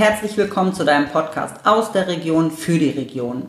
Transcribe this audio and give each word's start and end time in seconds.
herzlich 0.00 0.38
willkommen 0.38 0.72
zu 0.72 0.86
deinem 0.86 1.10
Podcast 1.10 1.66
aus 1.66 1.92
der 1.92 2.08
Region 2.08 2.50
für 2.50 2.78
die 2.78 2.88
Region. 2.88 3.48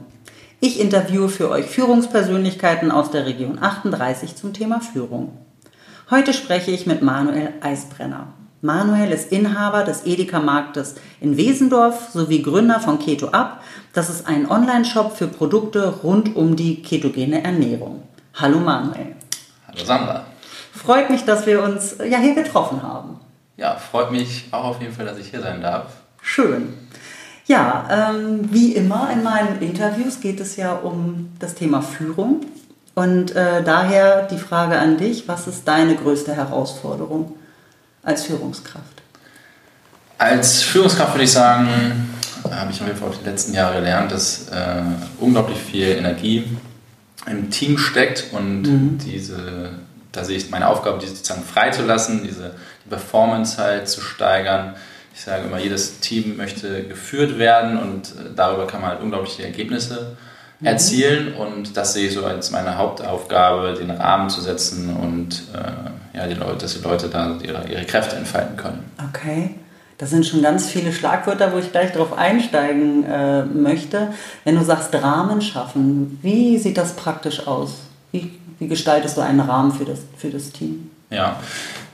Ich 0.60 0.82
interviewe 0.82 1.30
für 1.30 1.50
euch 1.50 1.68
Führungspersönlichkeiten 1.68 2.92
aus 2.92 3.10
der 3.10 3.25
Region 3.25 3.57
38 3.64 4.36
zum 4.36 4.52
Thema 4.52 4.82
Führung. 4.82 5.38
Heute 6.10 6.34
spreche 6.34 6.71
ich 6.71 6.86
mit 6.86 7.02
Manuel 7.02 7.54
Eisbrenner. 7.61 8.34
Manuel 8.60 9.14
ist 9.14 9.32
Inhaber 9.32 9.86
des 9.86 10.06
Edeka-Marktes 10.06 10.96
in 11.21 11.38
Wesendorf 11.38 12.10
sowie 12.11 12.42
Gründer 12.42 12.82
von 12.82 13.00
Keto 13.00 13.29
Up. 13.29 13.64
Das 13.93 14.10
ist 14.10 14.28
ein 14.28 14.52
Online-Shop 14.52 15.15
für 15.15 15.28
Produkte 15.28 16.02
rund 16.04 16.36
um 16.36 16.57
die 16.57 16.82
ketogene 16.82 17.46
Ernährung. 17.46 18.04
Hallo 18.33 18.60
Manuel. 18.60 19.15
Hallo 19.70 19.86
Sandra. 19.86 20.25
Freut 20.74 21.10
mich, 21.10 21.24
dass 21.24 21.46
wir 21.46 21.64
uns 21.64 21.96
ja 22.00 22.18
hier 22.18 22.36
getroffen 22.36 22.83
haben. 22.83 23.21
Ja, 23.56 23.78
freut 23.78 24.11
mich 24.11 24.50
auch 24.52 24.65
auf 24.65 24.82
jeden 24.82 24.93
Fall, 24.93 25.06
dass 25.06 25.18
ich 25.18 25.29
hier 25.29 25.42
sein 25.42 25.61
darf. 25.61 26.00
Schön. 26.21 26.74
Ja, 27.46 28.14
ähm, 28.14 28.52
wie 28.52 28.74
immer 28.74 29.10
in 29.12 29.24
meinen 29.24 29.62
Interviews 29.62 30.21
geht 30.21 30.39
es 30.39 30.56
ja 30.56 30.74
um 30.74 31.32
das 31.39 31.56
Thema 31.56 31.82
Führung. 31.82 32.42
Und 32.94 33.36
äh, 33.36 33.64
daher 33.64 34.28
die 34.28 34.38
Frage 34.38 34.78
an 34.78 34.98
dich, 34.98 35.28
was 35.28 35.48
ist 35.48 35.67
deine 35.67 35.95
größte 35.95 36.36
Herausforderung 36.36 37.34
als 38.03 38.26
Führungskraft? 38.26 39.02
Als 40.17 40.62
Führungskraft 40.62 41.14
würde 41.14 41.23
ich 41.23 41.31
sagen, 41.31 41.67
habe 42.50 42.72
ich 42.72 42.81
auf 42.81 42.88
jeden 42.88 43.00
Fall 43.00 43.12
die 43.20 43.28
letzten 43.28 43.53
Jahre 43.53 43.76
gelernt, 43.76 44.12
dass 44.12 44.50
äh, 44.50 44.84
unglaublich 45.20 45.58
viel 45.58 45.88
Energie 45.88 46.44
im 47.28 47.50
Team 47.50 47.78
steckt 47.78 48.26
und 48.31 48.64
mhm. 48.64 48.98
diese, 49.00 49.72
da 50.12 50.23
sehe 50.23 50.38
ich 50.38 50.50
meine 50.50 50.67
Aufgabe, 50.67 51.00
diese 51.00 51.16
sozusagen 51.16 51.44
freizulassen, 51.44 52.23
diese 52.23 52.56
die 52.86 52.90
Performance 52.90 53.58
halt 53.58 53.88
zu 53.88 54.02
steigern. 54.02 54.76
Ich 55.14 55.22
sage 55.22 55.45
immer, 55.45 55.59
jedes 55.59 56.00
Team 56.00 56.38
möchte 56.38 56.84
geführt 56.84 57.38
werden 57.38 57.78
und 57.78 58.08
äh, 58.09 58.30
darüber 58.36 58.67
kann 58.67 58.81
man 58.81 58.92
halt 58.92 59.02
unglaubliche 59.02 59.44
Ergebnisse 59.44 60.16
mhm. 60.59 60.67
erzielen 60.67 61.34
und 61.34 61.76
das 61.78 61.94
sehe 61.94 62.08
ich 62.08 62.14
so 62.14 62.26
als 62.26 62.52
meine 62.52 62.78
Hauptaufgabe, 62.78 63.73
den 63.73 63.92
Rahmen 63.92 64.30
zu 64.30 64.42
setzen 64.42 64.95
und 64.95 65.44
äh, 65.54 66.17
ja, 66.17 66.28
die 66.28 66.36
Leute, 66.36 66.59
dass 66.59 66.73
die 66.73 66.84
Leute 66.84 67.08
da 67.08 67.38
ihre, 67.42 67.67
ihre 67.70 67.86
Kräfte 67.86 68.16
entfalten 68.16 68.58
können. 68.58 68.84
Okay. 69.09 69.56
Das 70.02 70.09
sind 70.09 70.26
schon 70.26 70.42
ganz 70.42 70.67
viele 70.67 70.92
Schlagwörter, 70.92 71.54
wo 71.54 71.59
ich 71.59 71.72
gleich 71.72 71.92
darauf 71.92 72.17
einsteigen 72.17 73.06
äh, 73.06 73.44
möchte. 73.44 74.08
Wenn 74.44 74.56
du 74.56 74.64
sagst 74.64 74.92
Rahmen 74.95 75.44
schaffen, 75.44 76.17
wie 76.23 76.58
sieht 76.58 76.80
das 76.80 76.95
praktisch 76.95 77.45
aus? 77.45 77.82
Wie, 78.12 78.32
wie 78.58 78.67
gestaltest 78.67 79.16
du 79.17 79.22
einen 79.22 79.42
Rahmen 79.42 79.72
für 79.72 79.86
das, 79.86 80.00
für 80.17 80.32
das 80.32 80.52
Team? 80.52 80.89
Ja, 81.12 81.39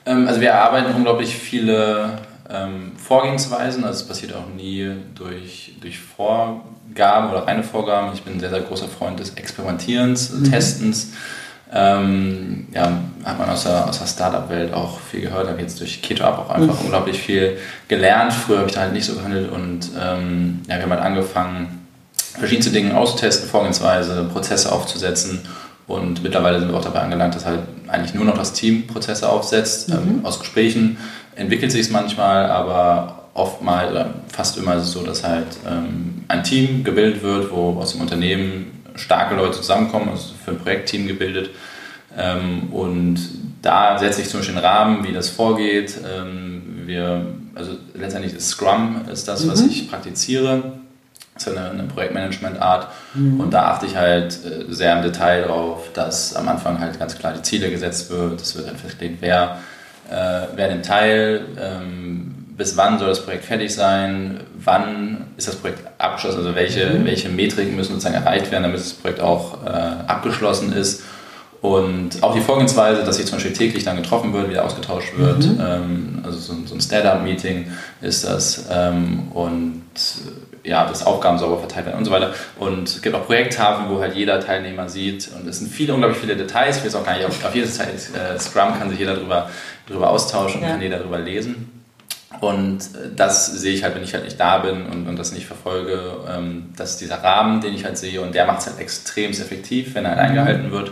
ähm, 0.06 0.26
also 0.26 0.40
wir 0.40 0.52
erarbeiten 0.52 0.96
unglaublich 0.96 1.36
viele 1.36 2.20
ähm, 2.50 2.94
Vorgehensweisen. 2.98 3.84
Also 3.84 4.02
es 4.02 4.08
passiert 4.08 4.34
auch 4.34 4.48
nie 4.56 4.92
durch, 5.16 5.74
durch 5.82 6.00
Vorgaben 6.00 7.30
oder 7.30 7.48
reine 7.48 7.64
Vorgaben. 7.64 8.14
Ich 8.14 8.24
bin 8.24 8.34
ein 8.34 8.40
sehr, 8.40 8.50
sehr 8.50 8.62
großer 8.62 8.88
Freund 8.88 9.20
des 9.20 9.32
Experimentierens, 9.32 10.32
mhm. 10.32 10.44
Testens. 10.52 11.14
Ähm, 11.74 12.68
ja, 12.74 13.02
hat 13.26 13.38
man 13.38 13.50
aus 13.50 13.64
der, 13.64 13.88
aus 13.90 14.00
der 14.00 14.08
Startup-Welt 14.08 14.74
auch 14.74 15.02
viel 15.02 15.22
gehört, 15.22 15.50
habe 15.50 15.62
jetzt 15.62 15.82
durch 15.82 16.02
Keto 16.02 16.24
Up 16.24 16.40
auch 16.40 16.50
einfach 16.50 16.76
mhm. 16.80 16.86
unglaublich 16.86 17.20
viel 17.20 17.58
gelernt. 17.90 18.32
Früher 18.32 18.60
habe 18.60 18.70
ich 18.70 18.76
da 18.76 18.82
halt 18.82 18.94
nicht 18.94 19.06
so 19.06 19.16
gehandelt 19.16 19.52
und 19.52 19.90
ähm, 20.02 20.62
ja, 20.70 20.76
wir 20.76 20.84
haben 20.84 20.92
halt 20.92 21.02
angefangen, 21.02 21.86
verschiedene 22.40 22.72
Dinge 22.72 22.98
auszutesten, 22.98 23.50
Vorgehensweise, 23.50 24.30
Prozesse 24.32 24.72
aufzusetzen 24.72 25.42
und 25.88 26.22
mittlerweile 26.22 26.60
sind 26.60 26.70
wir 26.70 26.78
auch 26.78 26.84
dabei 26.84 27.00
angelangt, 27.00 27.34
dass 27.34 27.46
halt 27.46 27.62
eigentlich 27.88 28.14
nur 28.14 28.26
noch 28.26 28.38
das 28.38 28.52
Team 28.52 28.88
Prozesse 28.88 29.30
aufsetzt. 29.30 29.90
Ähm, 29.90 29.96
mhm. 29.96 30.10
Ähm, 30.20 30.26
aus 30.26 30.40
Gesprächen 30.40 30.98
entwickelt 31.38 31.72
sich 31.72 31.82
es 31.82 31.90
manchmal, 31.90 32.50
aber 32.50 33.30
oftmals 33.34 33.92
oder 33.92 34.14
fast 34.30 34.58
immer 34.58 34.76
ist 34.76 34.84
es 34.84 34.92
so, 34.92 35.04
dass 35.04 35.24
halt 35.24 35.48
ähm, 35.70 36.26
ein 36.28 36.44
Team 36.44 36.84
gebildet 36.84 37.24
wird, 37.24 37.52
wo 37.52 37.80
aus 37.80 37.94
dem 37.94 38.02
Unternehmen 38.02 38.84
starke 38.96 39.36
Leute 39.36 39.54
zusammenkommen, 39.54 40.10
also 40.10 40.34
für 40.44 40.52
ein 40.52 40.60
Projektteam 40.60 41.08
gebildet. 41.08 41.52
Ähm, 42.18 42.74
und 42.74 43.20
da 43.62 43.98
setze 44.00 44.22
ich 44.22 44.30
zum 44.30 44.40
Beispiel 44.40 44.58
einen 44.58 44.66
Rahmen, 44.66 45.08
wie 45.08 45.14
das 45.14 45.30
vorgeht. 45.30 45.96
Ähm, 46.04 46.84
wir, 46.86 47.28
also 47.54 47.74
letztendlich 47.94 48.34
ist 48.34 48.50
Scrum 48.50 49.02
ist 49.12 49.28
das, 49.28 49.46
mhm. 49.46 49.52
was 49.52 49.62
ich 49.62 49.90
praktiziere. 49.90 50.74
Das 51.36 51.46
ist 51.46 51.56
eine, 51.56 51.70
eine 51.70 51.84
Projektmanagement-Art. 51.84 52.88
Mhm. 53.14 53.40
Und 53.40 53.52
da 53.52 53.72
achte 53.74 53.86
ich 53.86 53.96
halt 53.96 54.40
äh, 54.46 54.74
sehr 54.74 54.98
im 54.98 55.04
Detail 55.04 55.44
darauf, 55.44 55.94
dass 55.94 56.36
am 56.36 56.48
Anfang 56.48 56.80
halt 56.80 56.98
ganz 56.98 57.18
klar 57.18 57.34
die 57.34 57.44
Ziele 57.44 57.70
gesetzt 57.70 58.10
wird. 58.10 58.42
Es 58.42 58.56
wird 58.56 58.68
halt 58.68 58.80
festgelegt, 58.80 59.18
wer, 59.20 59.60
äh, 60.10 60.48
wer 60.56 60.70
den 60.70 60.84
Teil, 60.84 61.46
ähm, 61.60 62.34
bis 62.58 62.76
wann 62.76 62.98
soll 62.98 63.10
das 63.10 63.24
Projekt 63.24 63.46
fertig 63.46 63.74
sein, 63.74 64.40
wann 64.64 65.28
ist 65.38 65.48
das 65.48 65.56
Projekt 65.56 65.80
abgeschlossen, 66.00 66.40
also 66.40 66.56
welche, 66.56 66.90
mhm. 66.90 67.06
welche 67.06 67.30
Metriken 67.30 67.76
müssen 67.76 67.94
sozusagen 67.94 68.16
erreicht 68.16 68.52
werden, 68.52 68.64
damit 68.64 68.80
das 68.80 68.94
Projekt 68.94 69.22
auch 69.22 69.64
äh, 69.66 69.70
abgeschlossen 69.70 70.74
ist. 70.74 71.04
Und 71.62 72.22
auch 72.22 72.36
die 72.36 72.42
Vorgehensweise, 72.42 73.04
dass 73.04 73.18
sich 73.18 73.26
zum 73.26 73.38
Beispiel 73.38 73.54
täglich 73.54 73.84
dann 73.84 73.98
getroffen 73.98 74.32
wird, 74.34 74.50
wieder 74.50 74.64
ausgetauscht 74.64 75.18
wird, 75.18 75.46
mhm. 75.46 75.60
ähm, 75.60 76.20
also 76.24 76.38
so, 76.38 76.54
so 76.66 76.76
ein 76.76 76.82
Stand-up-Meeting 76.82 77.72
ist 78.02 78.26
das. 78.26 78.66
Ähm, 78.72 79.32
und 79.34 79.84
äh, 80.64 80.70
ja, 80.70 80.86
dass 80.86 81.06
Aufgaben 81.06 81.38
sauber 81.38 81.60
verteilt 81.60 81.86
werden 81.86 81.98
und 81.98 82.06
so 82.06 82.12
weiter. 82.12 82.34
Und 82.60 82.90
es 82.90 83.02
gibt 83.02 83.16
auch 83.16 83.26
Projekttafeln, 83.26 83.90
wo 83.90 84.02
halt 84.02 84.16
jeder 84.16 84.40
Teilnehmer 84.40 84.90
sieht. 84.90 85.30
Und 85.34 85.48
es 85.48 85.60
sind 85.60 85.72
viele, 85.72 85.94
unglaublich 85.94 86.20
viele 86.20 86.36
Details. 86.36 86.78
Ich 86.78 86.84
will 86.84 86.92
jetzt 86.92 87.00
auch 87.00 87.06
gar 87.06 87.16
nicht 87.16 87.26
auf, 87.26 87.44
auf 87.46 87.56
jedes 87.56 87.78
Teil, 87.78 87.88
äh, 87.90 88.38
Scrum 88.38 88.78
kann 88.78 88.90
sich 88.90 89.00
jeder 89.00 89.16
darüber, 89.16 89.50
darüber 89.88 90.10
austauschen 90.10 90.62
ja. 90.62 90.68
und 90.68 90.74
kann 90.74 90.82
jeder 90.82 91.00
darüber 91.00 91.20
lesen. 91.20 91.78
Und 92.40 92.80
äh, 92.80 93.16
das 93.16 93.48
sehe 93.48 93.74
ich 93.74 93.84
halt, 93.84 93.96
wenn 93.96 94.04
ich 94.04 94.14
halt 94.14 94.26
nicht 94.26 94.40
da 94.40 94.60
bin 94.60 94.86
und, 94.86 95.08
und 95.08 95.18
das 95.18 95.32
nicht 95.32 95.46
verfolge, 95.46 96.00
ähm, 96.30 96.70
dass 96.76 96.98
dieser 96.98 97.24
Rahmen, 97.24 97.62
den 97.62 97.74
ich 97.74 97.86
halt 97.86 97.98
sehe, 97.98 98.22
und 98.22 98.36
der 98.36 98.46
macht 98.46 98.60
es 98.60 98.68
halt 98.68 98.80
extrem 98.80 99.32
effektiv, 99.32 99.96
wenn 99.96 100.06
er 100.06 100.12
halt 100.12 100.20
eingehalten 100.20 100.72
wird. 100.72 100.92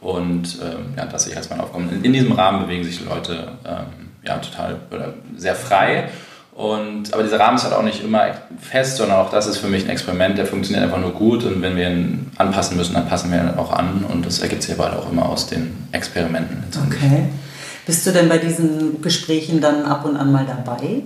Und 0.00 0.58
ähm, 0.60 0.94
ja, 0.96 1.06
das 1.06 1.24
sehe 1.24 1.32
ich 1.32 1.38
als 1.38 1.48
meine 1.48 1.62
Aufgabe. 1.62 1.84
In, 1.84 2.04
in, 2.04 2.12
diesem 2.12 2.32
Rahmen 2.32 2.64
bewegen 2.64 2.82
sich 2.82 3.04
Leute 3.04 3.52
ähm, 3.64 4.10
ja, 4.24 4.38
total 4.38 4.80
oder 4.90 5.14
sehr 5.36 5.54
frei. 5.54 6.08
Und, 6.54 7.14
aber 7.14 7.22
dieser 7.22 7.40
Rahmen 7.40 7.56
ist 7.56 7.64
halt 7.64 7.72
auch 7.72 7.82
nicht 7.82 8.04
immer 8.04 8.26
fest, 8.60 8.98
sondern 8.98 9.18
auch 9.18 9.30
das 9.30 9.46
ist 9.46 9.58
für 9.58 9.68
mich 9.68 9.84
ein 9.84 9.90
Experiment, 9.90 10.36
der 10.36 10.44
funktioniert 10.44 10.84
einfach 10.84 11.00
nur 11.00 11.12
gut. 11.12 11.44
Und 11.44 11.62
wenn 11.62 11.76
wir 11.76 11.88
ihn 11.88 12.30
anpassen 12.36 12.76
müssen, 12.76 12.94
dann 12.94 13.08
passen 13.08 13.30
wir 13.30 13.40
ihn 13.40 13.56
auch 13.56 13.72
an. 13.72 14.04
Und 14.12 14.26
das 14.26 14.40
ergibt 14.40 14.64
sich 14.64 14.74
aber 14.74 14.90
halt 14.90 14.96
auch 14.96 15.10
immer 15.10 15.26
aus 15.28 15.46
den 15.46 15.88
Experimenten. 15.92 16.64
Okay. 16.86 17.28
Bist 17.86 18.06
du 18.06 18.12
denn 18.12 18.28
bei 18.28 18.38
diesen 18.38 19.02
Gesprächen 19.02 19.60
dann 19.60 19.84
ab 19.84 20.04
und 20.04 20.16
an 20.16 20.30
mal 20.30 20.46
dabei? 20.46 21.02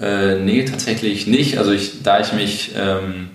Äh, 0.00 0.40
nee, 0.40 0.64
tatsächlich 0.64 1.26
nicht. 1.26 1.58
Also 1.58 1.72
ich, 1.72 2.02
da 2.02 2.20
ich 2.20 2.32
mich 2.32 2.72
ähm, 2.74 3.28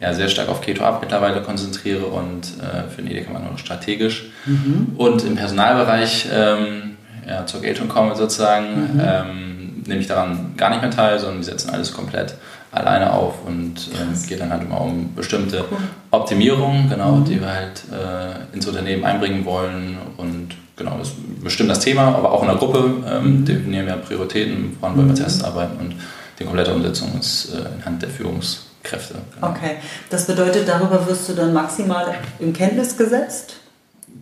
ja, 0.00 0.12
sehr 0.12 0.28
stark 0.28 0.48
auf 0.48 0.60
Keto 0.60 0.84
Up 0.84 1.00
mittlerweile 1.00 1.42
konzentriere 1.42 2.06
und 2.06 2.44
äh, 2.60 2.90
für 2.90 3.02
den 3.02 3.10
Edeka 3.10 3.32
nur 3.38 3.58
strategisch. 3.58 4.30
Mhm. 4.44 4.94
Und 4.96 5.24
im 5.24 5.36
Personalbereich 5.36 6.28
ähm, 6.32 6.96
ja, 7.26 7.46
zur 7.46 7.62
Geltung 7.62 7.88
komme 7.88 8.16
sozusagen, 8.16 8.94
mhm. 8.94 9.00
ähm, 9.02 9.82
nehme 9.86 10.00
ich 10.00 10.06
daran 10.06 10.54
gar 10.56 10.70
nicht 10.70 10.82
mehr 10.82 10.90
teil, 10.90 11.18
sondern 11.18 11.38
wir 11.38 11.44
setzen 11.44 11.70
alles 11.70 11.92
komplett 11.92 12.34
alleine 12.72 13.12
auf 13.12 13.44
und 13.46 13.88
ähm, 14.00 14.28
geht 14.28 14.40
dann 14.40 14.50
halt 14.50 14.62
immer 14.62 14.80
um 14.80 15.14
bestimmte 15.14 15.64
cool. 15.70 15.78
Optimierungen, 16.10 16.88
genau, 16.88 17.16
mhm. 17.16 17.24
die 17.24 17.40
wir 17.40 17.52
halt 17.52 17.82
äh, 17.90 18.54
ins 18.54 18.66
Unternehmen 18.66 19.04
einbringen 19.04 19.44
wollen 19.44 19.98
und 20.16 20.50
genau, 20.80 20.98
das 20.98 21.08
ist 21.08 21.44
bestimmt 21.44 21.70
das 21.70 21.80
Thema, 21.80 22.14
aber 22.16 22.32
auch 22.32 22.42
in 22.42 22.48
der 22.48 22.56
Gruppe 22.56 22.92
ähm, 23.08 23.40
mhm. 23.40 23.44
definieren 23.44 23.86
wir 23.86 23.96
Prioritäten, 23.96 24.76
woran 24.80 24.96
wollen 24.96 25.06
wir 25.06 25.12
als 25.12 25.20
erstes 25.20 25.44
arbeiten 25.44 25.78
und 25.78 25.94
die 26.38 26.44
komplette 26.44 26.72
Umsetzung 26.72 27.18
ist 27.20 27.54
äh, 27.54 27.76
in 27.76 27.84
Hand 27.84 28.02
der 28.02 28.08
Führungskräfte. 28.08 29.16
Genau. 29.34 29.50
Okay, 29.50 29.76
das 30.08 30.26
bedeutet, 30.26 30.66
darüber 30.66 31.06
wirst 31.06 31.28
du 31.28 31.34
dann 31.34 31.52
maximal 31.52 32.14
in 32.38 32.52
Kenntnis 32.52 32.96
gesetzt? 32.96 33.56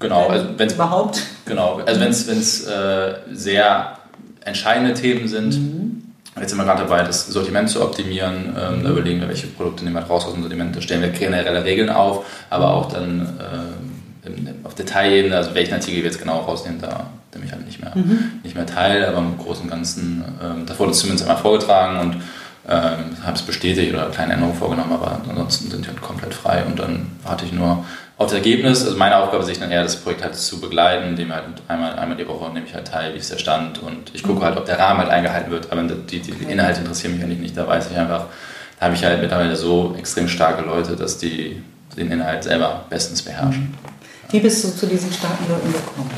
Genau, 0.00 0.26
wenn, 0.26 0.32
also 0.32 0.49
wenn 0.56 0.66
es 0.66 0.75
überhaupt. 0.75 1.22
Genau, 1.46 1.81
also 1.87 2.00
wenn 2.00 2.10
es 2.10 2.66
äh, 2.66 3.14
sehr 3.32 3.99
entscheidende 4.44 4.94
Themen 4.94 5.28
sind, 5.28 5.54
mhm. 5.54 5.88
Jetzt 6.40 6.50
sind 6.50 6.58
wir 6.58 6.64
gerade 6.64 6.82
dabei, 6.82 7.02
das 7.02 7.26
Sortiment 7.26 7.69
zu 7.69 7.82
optimieren. 7.82 8.56
Ähm, 8.56 8.84
da 8.84 8.90
überlegen 8.90 9.20
wir, 9.20 9.28
welche 9.28 9.49
Produkte 9.49 9.82
nehmen 9.82 9.96
wir 9.96 10.02
raus 10.02 10.25
aus 10.25 10.34
dem 10.34 10.43
Sortiment. 10.43 10.76
Da 10.76 10.81
stellen 10.81 11.02
wir 11.02 11.08
generelle 11.08 11.64
Regeln 11.64 11.90
auf, 11.90 12.25
aber 12.49 12.75
auch 12.75 12.93
dann 12.93 13.38
äh, 13.40 13.88
auf 14.64 14.75
Detailebene, 14.75 15.36
also 15.36 15.54
welchen 15.54 15.75
Artikel 15.75 15.98
wir 15.98 16.04
jetzt 16.04 16.19
genau 16.19 16.38
rausnehmen, 16.38 16.80
da 16.80 17.06
nehme 17.34 17.46
ich 17.46 17.52
halt 17.52 17.66
nicht 17.66 17.80
mehr, 17.80 17.92
mhm. 17.94 18.40
nicht 18.42 18.54
mehr 18.54 18.66
teil, 18.66 19.04
aber 19.04 19.19
im 19.19 19.38
Großen 19.38 19.64
und 19.64 19.70
Ganzen, 19.70 20.25
ähm, 20.42 20.66
das 20.66 20.78
wurde 20.78 20.92
zumindest 20.92 21.28
einmal 21.28 21.42
vorgetragen 21.42 21.98
und 22.00 22.16
ähm, 22.69 23.16
habe 23.25 23.36
es 23.36 23.42
bestätigt 23.42 23.94
oder 23.94 24.10
kleine 24.10 24.34
Änderungen 24.34 24.56
vorgenommen, 24.56 24.92
aber 24.92 25.20
ansonsten 25.28 25.70
sind 25.70 25.84
die 25.84 25.88
halt 25.88 26.02
komplett 26.02 26.34
frei 26.34 26.64
und 26.64 26.78
dann 26.78 27.06
warte 27.25 27.46
ich 27.46 27.52
nur 27.52 27.84
auf 28.19 28.26
das 28.26 28.34
Ergebnis. 28.34 28.84
Also 28.84 28.96
meine 28.98 29.16
Aufgabe 29.16 29.50
ist 29.50 29.62
dann 29.62 29.70
eher, 29.70 29.82
das 29.82 29.96
Projekt 29.96 30.22
halt 30.22 30.34
zu 30.34 30.60
begleiten, 30.60 31.08
indem 31.08 31.32
halt 31.32 31.44
einmal, 31.69 31.98
einmal 31.98 32.19
die 32.19 32.28
Woche 32.28 32.52
nehme 32.52 32.66
ich 32.66 32.75
halt 32.75 32.88
teil, 32.88 33.14
wie 33.14 33.19
ist 33.19 33.32
der 33.32 33.38
Stand 33.38 33.82
und 33.82 34.10
ich 34.12 34.22
gucke 34.22 34.40
mhm. 34.40 34.44
halt, 34.44 34.58
ob 34.58 34.66
der 34.66 34.78
Rahmen 34.78 35.00
halt 35.00 35.10
eingehalten 35.10 35.50
wird, 35.50 35.72
aber 35.72 35.82
die, 35.82 36.20
die, 36.20 36.32
die 36.32 36.44
Inhalte 36.44 36.80
interessieren 36.80 37.14
mich 37.14 37.22
eigentlich 37.22 37.38
nicht, 37.38 37.56
da 37.56 37.66
weiß 37.66 37.90
ich 37.90 37.96
einfach, 37.96 38.26
da 38.78 38.86
habe 38.86 38.94
ich 38.94 39.04
halt 39.04 39.20
mittlerweile 39.20 39.56
so 39.56 39.94
extrem 39.98 40.28
starke 40.28 40.62
Leute, 40.62 40.94
dass 40.94 41.19
die 41.19 41.62
den 41.96 42.10
Inhalt 42.10 42.44
selber 42.44 42.84
bestens 42.88 43.22
beherrschen. 43.22 43.75
Wie 44.30 44.40
bist 44.40 44.64
du 44.64 44.69
zu 44.76 44.86
diesen 44.86 45.12
starken 45.12 45.48
Leuten 45.48 45.72
gekommen? 45.72 46.10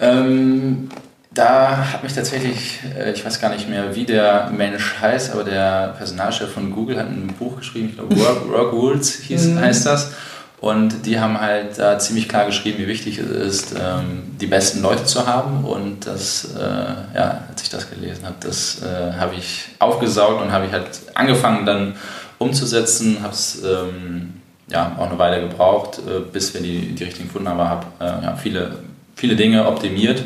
Ähm, 0.00 0.88
da 1.32 1.92
hat 1.92 2.02
mich 2.02 2.12
tatsächlich, 2.12 2.80
äh, 2.98 3.12
ich 3.12 3.24
weiß 3.24 3.40
gar 3.40 3.50
nicht 3.50 3.68
mehr, 3.68 3.94
wie 3.94 4.04
der 4.04 4.50
Mensch 4.50 4.96
heißt, 5.00 5.32
aber 5.32 5.44
der 5.44 5.94
Personalchef 5.96 6.50
von 6.50 6.72
Google 6.72 6.98
hat 6.98 7.06
ein 7.06 7.34
Buch 7.38 7.58
geschrieben, 7.58 7.90
ich 7.90 7.96
glaube 7.96 8.18
Work, 8.18 8.48
Work 8.50 8.72
Rules 8.72 9.14
hieß, 9.20 9.46
mhm. 9.46 9.60
heißt 9.60 9.86
das. 9.86 10.12
Und 10.60 11.06
die 11.06 11.20
haben 11.20 11.40
halt 11.40 11.78
da 11.78 12.00
ziemlich 12.00 12.28
klar 12.28 12.46
geschrieben, 12.46 12.78
wie 12.78 12.88
wichtig 12.88 13.18
es 13.18 13.30
ist, 13.30 13.74
ähm, 13.80 14.36
die 14.40 14.48
besten 14.48 14.82
Leute 14.82 15.04
zu 15.04 15.24
haben. 15.24 15.64
Und 15.64 16.04
das, 16.04 16.48
äh, 16.56 17.16
ja, 17.16 17.44
als 17.48 17.62
ich 17.62 17.70
das 17.70 17.88
gelesen 17.88 18.24
habe, 18.24 18.34
das 18.40 18.82
äh, 18.82 19.12
habe 19.12 19.36
ich 19.36 19.66
aufgesaugt 19.78 20.42
und 20.42 20.50
habe 20.50 20.66
ich 20.66 20.72
halt 20.72 20.88
angefangen 21.14 21.64
dann 21.64 21.94
umzusetzen, 22.38 23.18
habe 23.22 23.32
es 23.32 23.62
ähm, 23.62 24.27
ja, 24.70 24.96
auch 24.98 25.08
eine 25.08 25.18
Weile 25.18 25.40
gebraucht, 25.40 26.00
bis 26.32 26.52
wir 26.54 26.60
die, 26.60 26.94
die 26.94 27.04
richtigen 27.04 27.28
gefunden 27.28 27.48
haben, 27.48 27.60
aber 27.60 27.70
habe 27.70 27.86
ja, 28.00 28.36
viele, 28.36 28.76
viele 29.14 29.34
Dinge 29.34 29.66
optimiert 29.66 30.24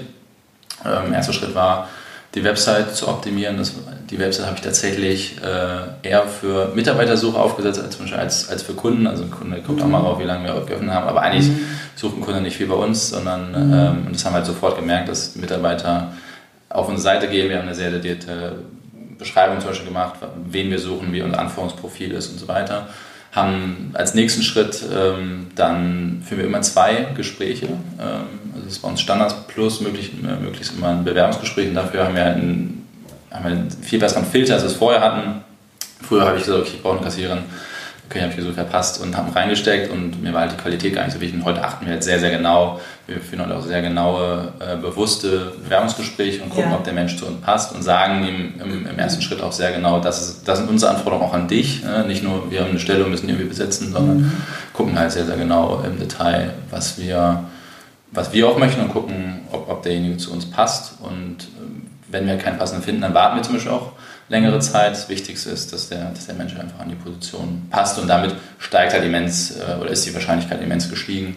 ähm, 0.85 1.13
erster 1.13 1.33
Schritt 1.33 1.55
war, 1.55 1.89
die 2.35 2.45
Website 2.45 2.95
zu 2.95 3.09
optimieren. 3.09 3.59
Das, 3.59 3.75
die 4.11 4.19
Website 4.19 4.47
habe 4.47 4.57
ich 4.57 4.63
tatsächlich 4.63 5.37
äh, 5.43 6.09
eher 6.09 6.25
für 6.25 6.73
Mitarbeitersuche 6.75 7.39
aufgesetzt 7.39 7.81
als, 7.81 8.13
als, 8.13 8.49
als 8.49 8.63
für 8.63 8.75
Kunden. 8.75 9.07
Also 9.07 9.25
ein 9.25 9.31
Kunde 9.31 9.61
kommt 9.61 9.79
mhm. 9.79 9.85
auch 9.85 9.89
mal 9.89 10.01
drauf, 10.01 10.19
wie 10.19 10.25
lange 10.25 10.45
wir 10.45 10.61
geöffnet 10.65 10.91
haben. 10.91 11.09
Aber 11.09 11.23
eigentlich 11.23 11.49
mhm. 11.49 11.67
sucht 11.95 12.17
ein 12.17 12.23
Kunde 12.23 12.41
nicht 12.41 12.57
viel 12.57 12.67
bei 12.67 12.75
uns, 12.75 13.11
sondern 13.11 13.51
mhm. 13.51 13.73
ähm, 13.73 14.09
das 14.13 14.25
haben 14.25 14.33
wir 14.33 14.39
halt 14.39 14.47
sofort 14.47 14.77
gemerkt, 14.77 15.09
dass 15.09 15.37
Mitarbeiter 15.37 16.13
auf 16.69 16.89
unsere 16.89 17.03
Seite 17.03 17.29
gehen. 17.29 17.49
Wir 17.49 17.59
haben 17.59 17.67
eine 17.67 17.75
sehr 17.75 17.91
detaillierte 17.91 18.57
Beschreibung 19.19 19.61
zum 19.61 19.69
Beispiel 19.69 19.89
gemacht, 19.89 20.15
wen 20.47 20.71
wir 20.71 20.79
suchen, 20.79 21.13
wie 21.13 21.23
unser 21.23 21.39
Anforderungsprofil 21.39 22.13
ist 22.13 22.29
und 22.29 22.39
so 22.39 22.49
weiter 22.49 22.89
haben 23.33 23.91
als 23.95 24.15
nächsten 24.15 24.43
Schritt 24.43 24.83
ähm, 24.95 25.49
dann 25.55 26.23
führen 26.27 26.41
wir 26.41 26.47
immer 26.47 26.61
zwei 26.61 27.09
Gespräche. 27.17 27.67
Ähm, 27.67 28.27
also 28.53 28.65
das 28.65 28.75
ist 28.75 28.79
bei 28.81 28.89
uns 28.89 29.01
Standards 29.01 29.35
plus 29.49 29.81
möglich, 29.81 30.13
äh, 30.23 30.41
möglichst 30.41 30.77
immer 30.77 30.89
ein 30.89 31.05
Bewerbungsgespräch 31.05 31.69
und 31.69 31.75
dafür 31.75 32.05
haben 32.05 32.15
wir, 32.15 32.25
einen, 32.25 32.87
haben 33.31 33.45
wir 33.45 33.51
einen 33.53 33.71
viel 33.71 33.99
besseren 33.99 34.27
Filter, 34.27 34.55
als 34.55 34.63
wir 34.63 34.71
es 34.71 34.77
vorher 34.77 35.01
hatten. 35.01 35.43
Früher 36.03 36.27
habe 36.27 36.37
ich 36.37 36.45
gesagt, 36.45 36.63
okay, 36.63 36.73
ich 36.75 36.83
brauche 36.83 36.97
eine 36.97 37.05
Kassiererin 37.05 37.45
okay, 38.09 38.23
habe 38.23 38.33
ich 38.37 38.45
so 38.45 38.53
verpasst 38.53 39.01
und 39.01 39.17
habe 39.17 39.35
reingesteckt 39.35 39.91
und 39.91 40.23
mir 40.23 40.33
war 40.33 40.43
halt 40.43 40.53
die 40.53 40.57
Qualität 40.57 40.95
gar 40.95 41.05
nicht 41.05 41.15
so 41.15 41.21
wichtig. 41.21 41.39
Und 41.41 41.47
heute 41.47 41.65
achten 41.65 41.87
wir 41.87 41.93
halt 41.93 42.05
sehr, 42.05 42.21
sehr 42.21 42.31
genau, 42.31 42.81
wir 43.07 43.21
führen 43.21 43.45
heute 43.45 43.57
auch 43.57 43.63
sehr 43.63 43.83
genaue, 43.83 44.53
äh, 44.61 44.77
bewusste 44.77 45.53
Bewerbungsgespräche 45.65 46.43
und 46.43 46.51
gucken, 46.51 46.71
ja. 46.71 46.77
ob 46.77 46.85
der 46.85 46.93
Mensch 46.93 47.17
zu 47.17 47.27
uns 47.27 47.41
passt 47.41 47.75
und 47.75 47.83
sagen 47.83 48.27
ihm 48.27 48.55
im, 48.61 48.87
im 48.87 48.99
ersten 48.99 49.23
Schritt 49.23 49.41
auch 49.41 49.53
sehr 49.53 49.73
genau, 49.73 50.01
das, 50.01 50.21
ist, 50.21 50.49
das 50.49 50.59
sind 50.59 50.69
unsere 50.69 50.93
Anforderungen 50.93 51.29
auch 51.29 51.35
an 51.35 51.49
dich. 51.49 51.83
Äh, 51.85 52.07
nicht 52.07 52.23
nur, 52.23 52.51
wir 52.51 52.61
haben 52.61 52.71
eine 52.71 52.81
Stelle 52.81 53.05
und 53.05 53.11
müssen 53.11 53.29
irgendwie 53.29 53.49
besetzen, 53.49 53.93
sondern 53.93 54.19
mhm. 54.19 54.33
gucken 54.73 54.99
halt 54.99 55.13
sehr, 55.13 55.25
sehr 55.25 55.37
genau 55.37 55.83
im 55.85 55.99
Detail, 55.99 56.53
was 56.71 56.99
wir, 56.99 57.45
was 58.11 58.33
wir 58.33 58.49
auch 58.49 58.59
möchten 58.59 58.81
und 58.81 58.93
gucken, 58.93 59.41
ob, 59.51 59.71
ob 59.71 59.83
derjenige 59.83 60.19
zu 60.19 60.33
uns 60.33 60.47
passt. 60.47 60.95
Und 61.01 61.45
äh, 61.45 62.11
wenn 62.11 62.27
wir 62.27 62.37
keinen 62.37 62.59
passenden 62.59 62.85
finden, 62.85 63.01
dann 63.01 63.15
warten 63.15 63.37
wir 63.37 63.43
zum 63.43 63.55
Beispiel 63.55 63.73
auch 63.73 63.93
längere 64.33 64.59
Zeit. 64.59 64.93
Das 64.93 65.09
Wichtigste 65.09 65.51
ist, 65.51 65.73
dass 65.73 65.89
der, 65.89 66.11
dass 66.11 66.27
der 66.27 66.35
Mensch 66.35 66.57
einfach 66.57 66.81
an 66.81 66.89
die 66.89 66.97
Position 66.97 67.63
passt 67.71 67.99
und 67.99 68.09
damit 68.09 68.35
steigt 68.59 68.93
halt 68.93 69.05
immens 69.05 69.53
äh, 69.53 69.81
oder 69.81 69.91
ist 69.91 70.05
die 70.05 70.15
Wahrscheinlichkeit 70.15 70.61
immens 70.61 70.91
gestiegen, 70.91 71.37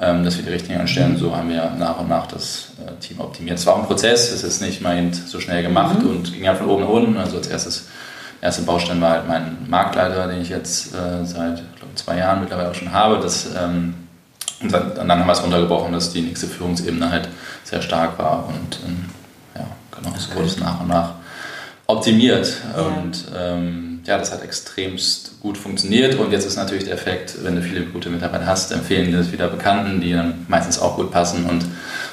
ähm, 0.00 0.24
dass 0.24 0.36
wir 0.36 0.44
die 0.44 0.50
richtigen 0.50 0.78
anstellen. 0.78 1.16
So 1.16 1.34
haben 1.34 1.48
wir 1.48 1.70
nach 1.78 1.98
und 2.00 2.08
nach 2.08 2.26
das 2.26 2.72
äh, 2.84 3.00
Team 3.00 3.20
optimiert. 3.20 3.58
Es 3.58 3.66
war 3.66 3.74
auch 3.74 3.78
ein 3.78 3.86
Prozess, 3.86 4.30
es 4.30 4.42
ist 4.42 4.60
nicht 4.60 4.82
mal 4.82 5.00
so 5.26 5.40
schnell 5.40 5.62
gemacht 5.62 6.02
mhm. 6.02 6.10
und 6.10 6.32
ging 6.34 6.46
halt 6.46 6.58
von 6.58 6.68
oben 6.68 6.82
nach 6.82 6.90
unten. 6.90 7.16
Also 7.16 7.38
als 7.38 7.46
erstes 7.46 7.86
erste 8.40 8.62
Baustein 8.62 9.00
war 9.00 9.10
halt 9.10 9.28
mein 9.28 9.56
Marktleiter, 9.68 10.26
den 10.26 10.42
ich 10.42 10.48
jetzt 10.48 10.92
äh, 10.94 11.24
seit 11.24 11.62
glaube, 11.76 11.94
zwei 11.94 12.18
Jahren 12.18 12.40
mittlerweile 12.40 12.70
auch 12.70 12.74
schon 12.74 12.92
habe. 12.92 13.20
Das, 13.20 13.48
ähm, 13.56 13.94
und 14.60 14.72
dann, 14.72 14.94
dann, 14.94 15.10
haben 15.10 15.26
wir 15.26 15.32
es 15.32 15.42
runtergebrochen, 15.42 15.92
dass 15.92 16.12
die 16.12 16.22
nächste 16.22 16.46
Führungsebene 16.46 17.10
halt 17.10 17.28
sehr 17.64 17.82
stark 17.82 18.18
war 18.18 18.48
und 18.48 18.78
ähm, 18.86 19.06
ja, 19.56 19.66
genau, 19.96 20.16
so 20.16 20.34
wurde 20.34 20.46
es 20.46 20.58
nach 20.58 20.80
und 20.80 20.88
nach 20.88 21.14
optimiert. 21.92 22.56
Ja. 22.76 22.82
Und 22.82 23.24
ähm, 23.36 24.00
ja, 24.04 24.18
das 24.18 24.32
hat 24.32 24.42
extremst 24.42 25.40
gut 25.40 25.56
funktioniert. 25.56 26.16
Und 26.16 26.32
jetzt 26.32 26.46
ist 26.46 26.56
natürlich 26.56 26.84
der 26.84 26.94
Effekt, 26.94 27.44
wenn 27.44 27.56
du 27.56 27.62
viele 27.62 27.82
gute 27.82 28.10
Mitarbeiter 28.10 28.46
hast, 28.46 28.72
empfehlen 28.72 29.06
die 29.06 29.12
das 29.12 29.30
wieder 29.30 29.48
Bekannten, 29.48 30.00
die 30.00 30.12
dann 30.12 30.44
meistens 30.48 30.80
auch 30.80 30.96
gut 30.96 31.10
passen. 31.10 31.46
Und 31.46 31.64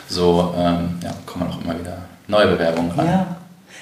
so 0.07 0.53
ähm, 0.57 0.99
ja, 1.03 1.13
kommen 1.25 1.49
auch 1.49 1.61
immer 1.63 1.79
wieder 1.79 1.97
neue 2.27 2.47
Bewerbungen 2.47 2.91
rein. 2.91 3.07
Ja. 3.07 3.35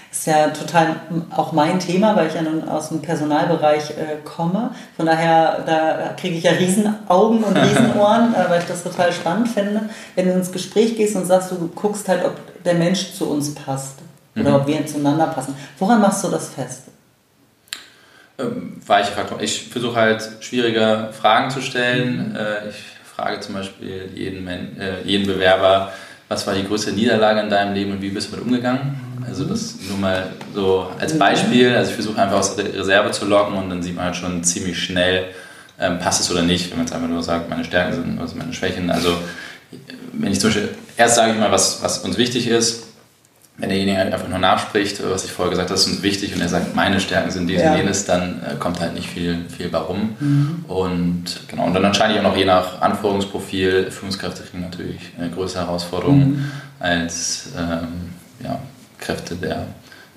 Ist 0.09 0.25
ja 0.25 0.47
total 0.47 0.95
auch 1.35 1.51
mein 1.51 1.79
Thema, 1.79 2.15
weil 2.15 2.27
ich 2.27 2.33
ja 2.33 2.41
nun 2.41 2.67
aus 2.67 2.89
dem 2.89 3.01
Personalbereich 3.01 3.91
äh, 3.91 4.17
komme. 4.23 4.71
Von 4.95 5.05
daher, 5.05 5.63
da 5.65 6.13
kriege 6.19 6.38
ich 6.38 6.44
ja 6.44 6.51
Riesenaugen 6.51 7.44
und 7.44 7.55
Riesenohren, 7.55 8.33
äh, 8.35 8.49
weil 8.49 8.61
ich 8.61 8.67
das 8.67 8.83
total 8.83 9.11
spannend 9.11 9.49
finde. 9.49 9.81
Wenn 10.15 10.27
du 10.27 10.33
ins 10.33 10.51
Gespräch 10.51 10.95
gehst 10.95 11.15
und 11.17 11.25
sagst, 11.25 11.51
du 11.51 11.69
guckst 11.75 12.07
halt, 12.07 12.23
ob 12.25 12.33
der 12.63 12.75
Mensch 12.75 13.13
zu 13.13 13.29
uns 13.29 13.53
passt 13.53 13.99
oder 14.39 14.49
mhm. 14.49 14.55
ob 14.55 14.67
wir 14.67 14.85
zueinander 14.85 15.27
passen. 15.27 15.55
Woran 15.79 16.01
machst 16.01 16.23
du 16.23 16.29
das 16.29 16.49
fest? 16.49 16.83
Ähm, 18.39 18.79
weiche 18.85 19.11
Faktoren. 19.11 19.43
Ich 19.43 19.69
versuche 19.69 19.95
halt 19.95 20.23
schwierige 20.41 21.09
Fragen 21.11 21.49
zu 21.49 21.61
stellen. 21.61 22.29
Mhm. 22.29 22.35
Äh, 22.35 22.69
ich 22.69 22.75
frage 23.15 23.39
zum 23.39 23.55
Beispiel 23.55 24.09
jeden, 24.13 24.47
äh, 24.47 25.01
jeden 25.03 25.25
Bewerber, 25.25 25.91
was 26.29 26.45
war 26.45 26.53
die 26.53 26.65
größte 26.65 26.91
Niederlage 26.91 27.39
in 27.39 27.49
deinem 27.49 27.73
Leben 27.73 27.91
und 27.93 28.01
wie 28.01 28.09
bist 28.09 28.27
du 28.27 28.31
damit 28.31 28.45
umgegangen? 28.45 29.01
Also 29.27 29.43
das 29.45 29.75
nur 29.89 29.97
mal 29.97 30.27
so 30.53 30.91
als 30.99 31.13
mhm. 31.13 31.19
Beispiel. 31.19 31.75
Also 31.75 31.89
ich 31.89 31.95
versuche 31.95 32.21
einfach 32.21 32.37
aus 32.37 32.55
der 32.55 32.73
Reserve 32.73 33.11
zu 33.11 33.25
locken 33.25 33.57
und 33.57 33.69
dann 33.69 33.81
sieht 33.81 33.95
man 33.95 34.05
halt 34.05 34.15
schon 34.15 34.43
ziemlich 34.43 34.77
schnell, 34.77 35.25
ähm, 35.79 35.99
passt 35.99 36.21
es 36.21 36.31
oder 36.31 36.43
nicht, 36.43 36.69
wenn 36.69 36.77
man 36.77 36.85
jetzt 36.85 36.95
einfach 36.95 37.07
nur 37.07 37.23
sagt, 37.23 37.49
meine 37.49 37.63
Stärken 37.63 37.93
sind 37.93 38.19
oder 38.19 38.29
meine 38.35 38.53
Schwächen. 38.53 38.91
Also 38.91 39.17
wenn 40.13 40.31
ich 40.31 40.39
zum 40.39 40.49
Beispiel, 40.49 40.69
erst 40.95 41.15
sage 41.15 41.33
ich 41.33 41.39
mal, 41.39 41.51
was, 41.51 41.81
was 41.81 41.99
uns 41.99 42.17
wichtig 42.17 42.47
ist, 42.47 42.86
wenn 43.57 43.69
derjenige 43.69 43.98
halt 43.98 44.13
einfach 44.13 44.27
nur 44.27 44.38
nachspricht, 44.38 45.01
was 45.09 45.25
ich 45.25 45.31
vorher 45.31 45.50
gesagt 45.50 45.69
habe, 45.69 45.74
das 45.74 45.88
ist 45.88 45.94
uns 45.94 46.04
wichtig 46.04 46.36
und 46.36 46.42
er 46.42 46.50
sagt, 46.50 46.75
meine 46.75 47.00
Stärken 47.00 47.31
sind 47.31 47.48
dies 47.48 47.62
ja. 47.62 47.71
und 47.71 47.77
jenes, 47.77 48.06
dann 48.06 48.42
äh, 48.44 48.56
kommt 48.59 48.80
halt 48.80 48.94
nicht 48.94 49.09
viel, 49.09 49.45
viel 49.50 49.69
bei 49.69 49.80
rum. 49.80 50.15
Mhm. 50.19 50.65
Und 50.68 51.24
genau, 51.48 51.65
und 51.65 51.74
dann 51.74 51.83
entscheide 51.83 52.13
ich 52.13 52.19
auch 52.19 52.24
noch 52.24 52.38
je 52.38 52.45
nach 52.45 52.81
Anforderungsprofil, 52.81 53.89
Führungskräfte 53.89 54.44
kriegen 54.44 54.62
natürlich 54.62 55.01
eine 55.18 55.31
größere 55.31 55.65
Herausforderung 55.65 56.19
mhm. 56.19 56.51
als 56.80 57.50
ähm, 57.57 58.12
ja, 58.44 58.59
Kräfte 59.00 59.36
der, 59.36 59.65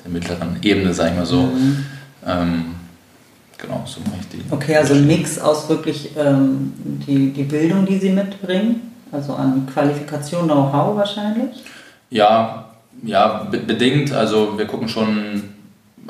der 0.05 0.11
mittleren 0.11 0.59
Ebene, 0.61 0.93
sage 0.93 1.11
ich 1.11 1.17
mal 1.17 1.27
so. 1.27 1.45
Mhm. 1.45 1.87
Ähm, 2.27 2.65
genau, 3.57 3.85
so 3.87 4.01
mache 4.01 4.21
ich 4.21 4.29
die. 4.29 4.45
Okay, 4.51 4.77
also 4.77 4.93
ein 4.93 5.07
Mix 5.07 5.39
aus 5.39 5.67
wirklich 5.71 6.11
ähm, 6.15 6.75
die, 7.07 7.33
die 7.33 7.45
Bildung, 7.45 7.87
die 7.87 7.97
sie 7.97 8.11
mitbringen, 8.11 8.93
also 9.11 9.33
an 9.33 9.67
Qualifikation, 9.73 10.45
Know-how 10.45 10.95
wahrscheinlich. 10.95 11.65
Ja, 12.11 12.70
ja, 13.03 13.49
bedingt. 13.51 14.13
Also 14.13 14.59
wir 14.59 14.67
gucken 14.67 14.89
schon 14.89 15.43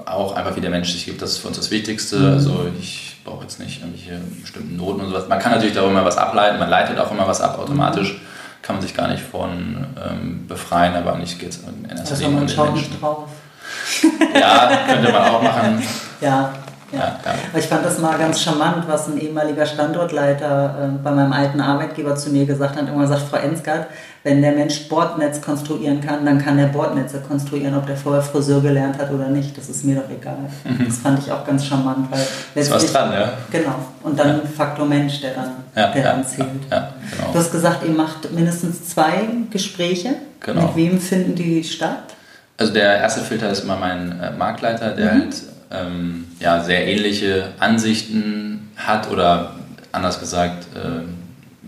auch 0.04 0.34
einfach, 0.34 0.56
wie 0.56 0.60
der 0.60 0.70
Mensch 0.70 0.92
sich 0.92 1.06
gibt. 1.06 1.22
Das 1.22 1.32
ist 1.32 1.38
für 1.38 1.48
uns 1.48 1.56
das 1.56 1.70
Wichtigste. 1.70 2.18
Mhm. 2.18 2.32
Also 2.32 2.66
ich 2.78 3.18
brauche 3.24 3.42
jetzt 3.42 3.60
nicht 3.60 3.80
irgendwelche 3.80 4.20
bestimmten 4.40 4.76
Noten 4.76 5.00
und 5.00 5.08
sowas. 5.08 5.28
Man 5.28 5.38
kann 5.38 5.52
natürlich 5.52 5.74
darüber 5.74 6.04
was 6.04 6.16
ableiten. 6.16 6.58
Man 6.58 6.70
leitet 6.70 6.98
auch 6.98 7.10
immer 7.10 7.26
was 7.26 7.40
ab 7.40 7.58
automatisch. 7.58 8.14
Mhm. 8.14 8.20
Kann 8.62 8.76
man 8.76 8.82
sich 8.82 8.94
gar 8.94 9.08
nicht 9.08 9.22
von 9.22 9.86
ähm, 10.06 10.46
befreien, 10.46 10.94
aber 10.94 11.16
nicht 11.16 11.38
geht 11.38 11.50
es 11.50 11.58
in 11.58 11.88
erster 11.88 12.16
Linie 12.16 12.40
um 12.40 12.46
den 12.46 12.56
Menschen. 12.56 13.00
Drauf. 13.00 13.28
Ja, 14.34 14.78
könnte 14.86 15.12
man 15.12 15.22
auch 15.22 15.42
machen. 15.42 15.82
Ja, 16.20 16.52
ja. 16.92 17.18
Ich 17.56 17.66
fand 17.66 17.84
das 17.84 17.98
mal 17.98 18.18
ganz 18.18 18.40
charmant, 18.40 18.86
was 18.88 19.08
ein 19.08 19.18
ehemaliger 19.18 19.66
Standortleiter 19.66 20.74
äh, 20.82 21.02
bei 21.02 21.10
meinem 21.10 21.32
alten 21.32 21.60
Arbeitgeber 21.60 22.16
zu 22.16 22.30
mir 22.30 22.46
gesagt 22.46 22.76
hat. 22.76 22.88
Immer 22.88 23.06
sagt, 23.06 23.22
Frau 23.22 23.36
Ensgard, 23.36 23.86
wenn 24.22 24.42
der 24.42 24.52
Mensch 24.52 24.88
Bordnetz 24.88 25.40
konstruieren 25.40 26.00
kann, 26.00 26.24
dann 26.24 26.38
kann 26.38 26.58
er 26.58 26.66
Bordnetze 26.66 27.20
konstruieren, 27.20 27.76
ob 27.76 27.86
der 27.86 27.96
vorher 27.96 28.22
Friseur 28.22 28.60
gelernt 28.60 28.98
hat 28.98 29.10
oder 29.10 29.28
nicht. 29.28 29.56
Das 29.56 29.68
ist 29.68 29.84
mir 29.84 29.96
doch 29.96 30.10
egal. 30.10 30.36
Mhm. 30.64 30.86
Das 30.86 30.98
fand 30.98 31.18
ich 31.20 31.32
auch 31.32 31.46
ganz 31.46 31.64
charmant, 31.64 32.10
weil 32.10 32.26
ist 32.54 32.70
was 32.70 32.92
dran, 32.92 33.12
ja. 33.12 33.32
Genau. 33.50 33.74
Und 34.02 34.18
dann 34.18 34.28
ja. 34.28 34.40
Faktor 34.56 34.86
Mensch, 34.86 35.20
der 35.20 35.34
dann, 35.34 35.50
ja, 35.74 35.92
der 35.92 36.02
dann 36.02 36.26
zählt. 36.26 36.48
Genau. 36.68 37.32
Du 37.32 37.38
hast 37.38 37.52
gesagt, 37.52 37.84
ihr 37.84 37.94
macht 37.94 38.30
mindestens 38.32 38.88
zwei 38.88 39.28
Gespräche. 39.50 40.16
Genau. 40.40 40.62
Mit 40.62 40.76
wem 40.76 41.00
finden 41.00 41.34
die 41.34 41.62
statt? 41.64 42.14
Also 42.56 42.74
der 42.74 42.98
erste 42.98 43.20
Filter 43.20 43.50
ist 43.50 43.64
immer 43.64 43.76
mein 43.76 44.20
äh, 44.20 44.32
Marktleiter, 44.32 44.90
der 44.90 45.14
mhm. 45.14 45.20
halt 45.20 45.34
ähm, 45.70 46.26
ja, 46.40 46.62
sehr 46.62 46.86
ähnliche 46.86 47.52
Ansichten 47.58 48.70
hat 48.76 49.10
oder 49.10 49.54
anders 49.92 50.20
gesagt, 50.20 50.66
äh, 50.76 51.02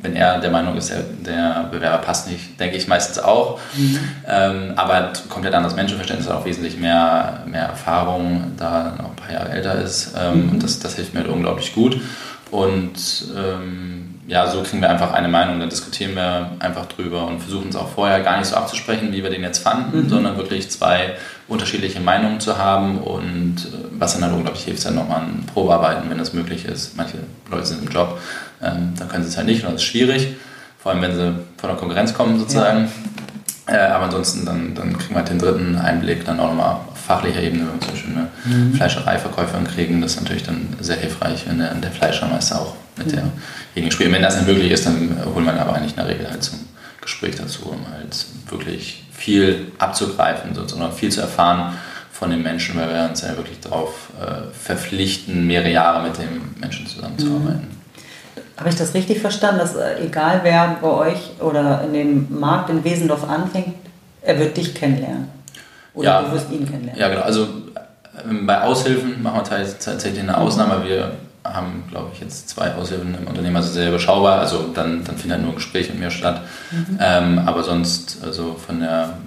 wenn 0.02 0.16
er 0.16 0.40
der 0.40 0.50
Meinung 0.50 0.76
ist, 0.76 0.90
der, 0.90 1.02
der, 1.24 1.68
Bewerber 1.70 1.98
passt 1.98 2.28
nicht, 2.28 2.58
denke 2.58 2.76
ich 2.76 2.88
meistens 2.88 3.20
auch. 3.20 3.60
Mhm. 3.76 3.98
Ähm, 4.26 4.72
aber 4.74 5.12
komplett 5.28 5.54
anderes 5.54 5.76
Menschenverständnis, 5.76 6.28
auch 6.28 6.44
wesentlich 6.44 6.76
mehr, 6.76 7.44
mehr 7.46 7.66
Erfahrung, 7.66 8.52
da 8.56 8.94
noch 8.98 9.10
ein 9.10 9.16
paar 9.16 9.32
Jahre 9.32 9.50
älter 9.50 9.80
ist. 9.80 10.14
Ähm, 10.18 10.46
mhm. 10.46 10.52
Und 10.52 10.62
das, 10.62 10.80
das 10.80 10.96
hilft 10.96 11.14
mir 11.14 11.20
halt 11.20 11.30
unglaublich 11.30 11.72
gut. 11.72 12.00
Und 12.50 13.24
ähm, 13.36 14.20
ja, 14.26 14.46
so 14.48 14.62
kriegen 14.62 14.82
wir 14.82 14.90
einfach 14.90 15.12
eine 15.12 15.28
Meinung, 15.28 15.60
dann 15.60 15.70
diskutieren 15.70 16.14
wir 16.14 16.50
einfach 16.58 16.86
drüber 16.86 17.26
und 17.26 17.40
versuchen 17.40 17.70
es 17.70 17.76
auch 17.76 17.88
vorher 17.88 18.20
gar 18.20 18.38
nicht 18.38 18.48
so 18.48 18.56
abzusprechen, 18.56 19.12
wie 19.12 19.22
wir 19.22 19.30
den 19.30 19.42
jetzt 19.42 19.58
fanden, 19.58 20.04
mhm. 20.04 20.08
sondern 20.08 20.36
wirklich 20.36 20.70
zwei 20.70 21.14
unterschiedliche 21.48 22.00
Meinungen 22.00 22.40
zu 22.40 22.56
haben 22.56 22.98
und 22.98 23.56
äh, 23.56 23.86
was 23.98 24.14
dann 24.14 24.24
halt 24.24 24.34
unglaublich 24.34 24.64
hilft, 24.64 24.84
dann 24.84 24.94
nochmal 24.94 25.22
ein 25.22 25.44
Probearbeiten, 25.52 26.08
wenn 26.08 26.18
das 26.18 26.32
möglich 26.32 26.64
ist. 26.64 26.96
Manche 26.96 27.18
Leute 27.50 27.66
sind 27.66 27.82
im 27.84 27.92
Job, 27.92 28.18
ähm, 28.62 28.94
dann 28.98 29.08
können 29.08 29.24
sie 29.24 29.30
es 29.30 29.36
halt 29.36 29.46
nicht 29.46 29.64
und 29.64 29.74
das 29.74 29.82
ist 29.82 29.88
schwierig, 29.88 30.36
vor 30.78 30.92
allem 30.92 31.02
wenn 31.02 31.14
sie 31.14 31.34
von 31.56 31.68
der 31.68 31.76
Konkurrenz 31.76 32.14
kommen 32.14 32.38
sozusagen. 32.38 32.90
Äh, 33.66 33.76
aber 33.76 34.06
ansonsten 34.06 34.44
dann, 34.44 34.74
dann 34.74 34.98
kriegen 34.98 35.10
wir 35.10 35.18
halt 35.18 35.30
den 35.30 35.38
dritten 35.38 35.76
Einblick 35.76 36.24
dann 36.24 36.40
auch 36.40 36.48
nochmal 36.48 36.76
auf 36.90 36.98
fachlicher 36.98 37.40
Ebene, 37.40 37.66
wenn 37.66 37.74
wir 37.74 37.80
zum 37.80 37.90
Beispiel 37.90 38.12
eine 38.16 38.28
mhm. 38.44 38.74
Fleischereiverkäuferin 38.74 39.66
kriegen. 39.66 40.00
Das 40.00 40.14
ist 40.14 40.20
natürlich 40.20 40.42
dann 40.42 40.68
sehr 40.80 40.96
hilfreich, 40.96 41.44
wenn 41.46 41.58
der, 41.58 41.74
der 41.74 41.90
Fleischermeister 41.90 42.60
auch 42.60 42.74
mit 42.96 43.08
mhm. 43.08 43.30
derjenigen 43.74 43.92
spricht. 43.92 44.12
Wenn 44.12 44.22
das 44.22 44.36
nicht 44.36 44.48
möglich 44.48 44.72
ist, 44.72 44.86
dann 44.86 45.16
holen 45.32 45.44
wir 45.44 45.60
aber 45.60 45.74
eigentlich 45.74 45.92
in 45.92 45.96
der 45.96 46.08
Regel 46.08 46.28
halt 46.28 46.42
zum 46.42 46.58
Gespräch 47.00 47.36
dazu, 47.36 47.66
um 47.66 47.86
halt 47.92 48.26
wirklich 48.48 49.04
viel 49.22 49.72
abzugreifen, 49.78 50.52
sozusagen 50.52 50.92
viel 50.92 51.10
zu 51.10 51.20
erfahren 51.20 51.74
von 52.10 52.30
den 52.30 52.42
Menschen, 52.42 52.76
weil 52.76 52.92
wir 52.92 53.08
uns 53.08 53.22
ja 53.22 53.36
wirklich 53.36 53.60
darauf 53.60 54.10
äh, 54.20 54.52
verpflichten, 54.52 55.46
mehrere 55.46 55.70
Jahre 55.70 56.02
mit 56.02 56.18
dem 56.18 56.54
Menschen 56.60 56.86
zusammenzuarbeiten. 56.88 57.68
Mhm. 57.68 58.42
Habe 58.58 58.68
ich 58.68 58.74
das 58.74 58.94
richtig 58.94 59.20
verstanden, 59.20 59.60
dass 59.60 59.76
äh, 59.76 60.04
egal 60.04 60.40
wer 60.42 60.76
bei 60.82 60.88
euch 60.88 61.30
oder 61.38 61.82
in 61.84 61.92
dem 61.92 62.40
Markt 62.40 62.70
in 62.70 62.82
Wesendorf 62.82 63.28
anfängt, 63.28 63.76
er 64.22 64.38
wird 64.40 64.56
dich 64.56 64.74
kennenlernen? 64.74 65.28
Oder 65.94 66.04
ja, 66.04 66.22
du 66.22 66.32
wirst 66.32 66.50
ihn 66.50 66.66
kennenlernen? 66.66 67.00
Ja, 67.00 67.08
genau. 67.08 67.22
Also 67.22 67.46
ähm, 68.28 68.44
bei 68.44 68.60
Aushilfen 68.62 69.22
machen 69.22 69.42
wir 69.48 69.78
tatsächlich 69.78 70.20
eine 70.20 70.36
Ausnahme. 70.36 70.84
Wir 70.84 71.12
haben, 71.44 71.84
glaube 71.90 72.10
ich, 72.12 72.20
jetzt 72.20 72.48
zwei 72.48 72.74
Aushilfen 72.74 73.14
im 73.14 73.26
Unternehmen, 73.26 73.56
also 73.56 73.72
sehr 73.72 73.88
überschaubar. 73.88 74.40
Also 74.40 74.70
dann, 74.74 75.04
dann 75.04 75.16
findet 75.16 75.32
halt 75.32 75.42
nur 75.42 75.52
ein 75.52 75.56
Gespräch 75.56 75.88
mit 75.88 75.98
mir 75.98 76.10
statt. 76.10 76.42
Mhm. 76.70 76.98
Ähm, 77.00 77.38
aber 77.40 77.64
sonst, 77.64 78.18
also 78.22 78.54
von 78.54 78.80
der, 78.80 79.18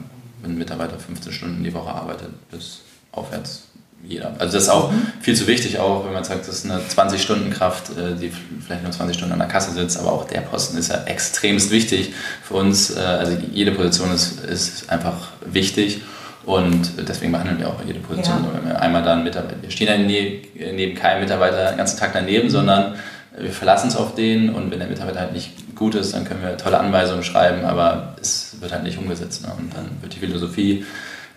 wenn 0.42 0.52
ein 0.52 0.58
Mitarbeiter 0.58 0.98
15 0.98 1.34
Stunden 1.34 1.64
die 1.64 1.74
Woche 1.74 1.90
arbeitet, 1.90 2.30
bis 2.50 2.82
aufwärts 3.12 3.64
jeder. 4.08 4.34
Also 4.40 4.54
das 4.54 4.64
ist 4.64 4.70
auch 4.70 4.92
mhm. 4.92 5.08
viel 5.20 5.36
zu 5.36 5.48
wichtig, 5.48 5.80
auch 5.80 6.06
wenn 6.06 6.14
man 6.14 6.24
sagt, 6.24 6.48
das 6.48 6.64
ist 6.64 6.66
eine 6.70 6.80
20-Stunden-Kraft, 6.80 7.98
äh, 7.98 8.16
die 8.16 8.32
vielleicht 8.66 8.84
nur 8.84 8.92
20 8.92 9.18
Stunden 9.18 9.34
an 9.34 9.40
der 9.40 9.48
Kasse 9.48 9.72
sitzt, 9.72 9.98
aber 9.98 10.12
auch 10.12 10.26
der 10.26 10.42
Posten 10.42 10.78
ist 10.78 10.90
ja 10.90 11.04
extremst 11.06 11.72
wichtig 11.72 12.14
für 12.44 12.56
uns. 12.56 12.96
Äh, 12.96 13.00
also 13.00 13.38
jede 13.52 13.72
Position 13.72 14.12
ist, 14.14 14.44
ist 14.46 14.90
einfach 14.90 15.30
wichtig 15.46 16.02
und 16.46 16.92
deswegen 17.08 17.32
behandeln 17.32 17.60
wir 17.60 17.68
auch 17.70 17.84
jede 17.86 18.00
Position. 18.00 18.44
Ja. 18.44 18.54
Wenn 18.54 18.70
wir 18.70 18.80
einmal 18.80 19.04
da 19.04 19.14
einen 19.14 19.24
Mitarbeiter, 19.24 19.56
wir 19.62 19.72
stehen 19.72 19.88
ja 19.88 19.98
neben 19.98 20.96
keinem 20.96 21.22
Mitarbeiter 21.22 21.70
den 21.70 21.78
ganzen 21.78 22.00
Tag 22.00 22.12
daneben, 22.14 22.50
sondern 22.50 22.96
wir 23.38 23.52
verlassen 23.52 23.88
es 23.88 23.96
auf 23.96 24.16
den 24.16 24.54
und 24.54 24.72
wenn 24.72 24.80
der 24.80 24.88
Mitarbeiter 24.88 25.22
halt 25.22 25.34
nicht 25.34 25.76
gut 25.76 25.96
ist, 25.96 26.14
dann 26.14 26.24
können 26.24 26.42
wir 26.42 26.56
tolle 26.58 26.80
Anweisungen 26.80 27.24
schreiben, 27.24 27.66
aber 27.66 28.16
es 28.22 28.56
wird 28.62 28.72
halt 28.72 28.84
nicht 28.84 28.98
umgesetzt. 28.98 29.42
Ne? 29.42 29.52
Und 29.58 29.76
dann 29.76 29.90
wird 30.02 30.14
die 30.14 30.20
Philosophie 30.20 30.86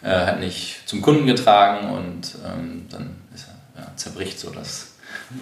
äh, 0.02 0.10
halt 0.10 0.40
nicht 0.40 0.82
zum 0.86 1.02
Kunden 1.02 1.26
getragen 1.26 1.90
und 1.90 2.36
ähm, 2.46 2.86
dann 2.90 3.10
ist, 3.34 3.46
ja, 3.76 3.86
zerbricht 3.96 4.38
so 4.38 4.50
das 4.50 4.92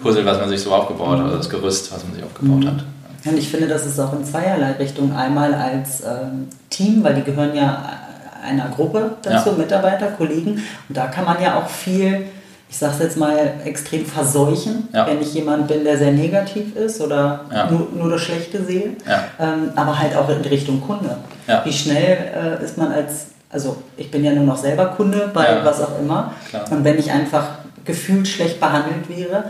Puzzle, 0.01 0.25
was 0.25 0.39
man 0.39 0.49
sich 0.49 0.61
so 0.61 0.73
aufgebaut 0.73 1.19
hat, 1.19 1.27
oder 1.27 1.37
das 1.37 1.49
Gerüst, 1.49 1.91
was 1.91 2.03
man 2.03 2.15
sich 2.15 2.23
aufgebaut 2.23 2.63
mhm. 2.63 2.67
hat. 2.67 2.83
Und 3.25 3.37
ich 3.37 3.49
finde, 3.49 3.67
das 3.67 3.85
ist 3.85 3.99
auch 3.99 4.13
in 4.13 4.23
zweierlei 4.23 4.71
Richtung. 4.73 5.13
Einmal 5.15 5.53
als 5.53 6.01
ähm, 6.01 6.47
Team, 6.69 7.03
weil 7.03 7.15
die 7.15 7.23
gehören 7.23 7.55
ja 7.55 8.06
einer 8.47 8.69
Gruppe 8.69 9.11
dazu, 9.21 9.49
ja. 9.51 9.55
Mitarbeiter, 9.57 10.07
Kollegen. 10.07 10.63
Und 10.87 10.97
da 10.97 11.07
kann 11.07 11.25
man 11.25 11.41
ja 11.41 11.59
auch 11.59 11.69
viel, 11.69 12.25
ich 12.69 12.77
sage 12.77 12.93
es 12.95 12.99
jetzt 13.03 13.17
mal, 13.17 13.53
extrem 13.65 14.05
verseuchen, 14.05 14.87
ja. 14.93 15.05
wenn 15.07 15.21
ich 15.21 15.33
jemand 15.33 15.67
bin, 15.67 15.83
der 15.83 15.97
sehr 15.97 16.11
negativ 16.11 16.75
ist 16.75 17.01
oder 17.01 17.41
ja. 17.51 17.69
nur, 17.69 17.87
nur 17.95 18.09
das 18.09 18.21
Schlechte 18.21 18.63
sehe. 18.63 18.91
Ähm, 19.39 19.71
aber 19.75 19.99
halt 19.99 20.15
auch 20.15 20.29
in 20.29 20.41
Richtung 20.41 20.81
Kunde. 20.81 21.17
Wie 21.63 21.73
schnell 21.73 22.59
äh, 22.61 22.63
ist 22.63 22.77
man 22.77 22.91
als 22.91 23.27
also 23.49 23.77
ich 23.95 24.11
bin 24.11 24.23
ja 24.23 24.33
nur 24.33 24.43
noch 24.43 24.57
selber 24.57 24.87
Kunde 24.87 25.31
bei 25.33 25.63
was 25.63 25.81
auch 25.81 25.99
immer. 25.99 26.33
Klar. 26.49 26.65
Und 26.71 26.83
wenn 26.83 26.99
ich 26.99 27.11
einfach 27.11 27.59
gefühlt 27.85 28.27
schlecht 28.27 28.59
behandelt 28.59 29.07
wäre, 29.09 29.45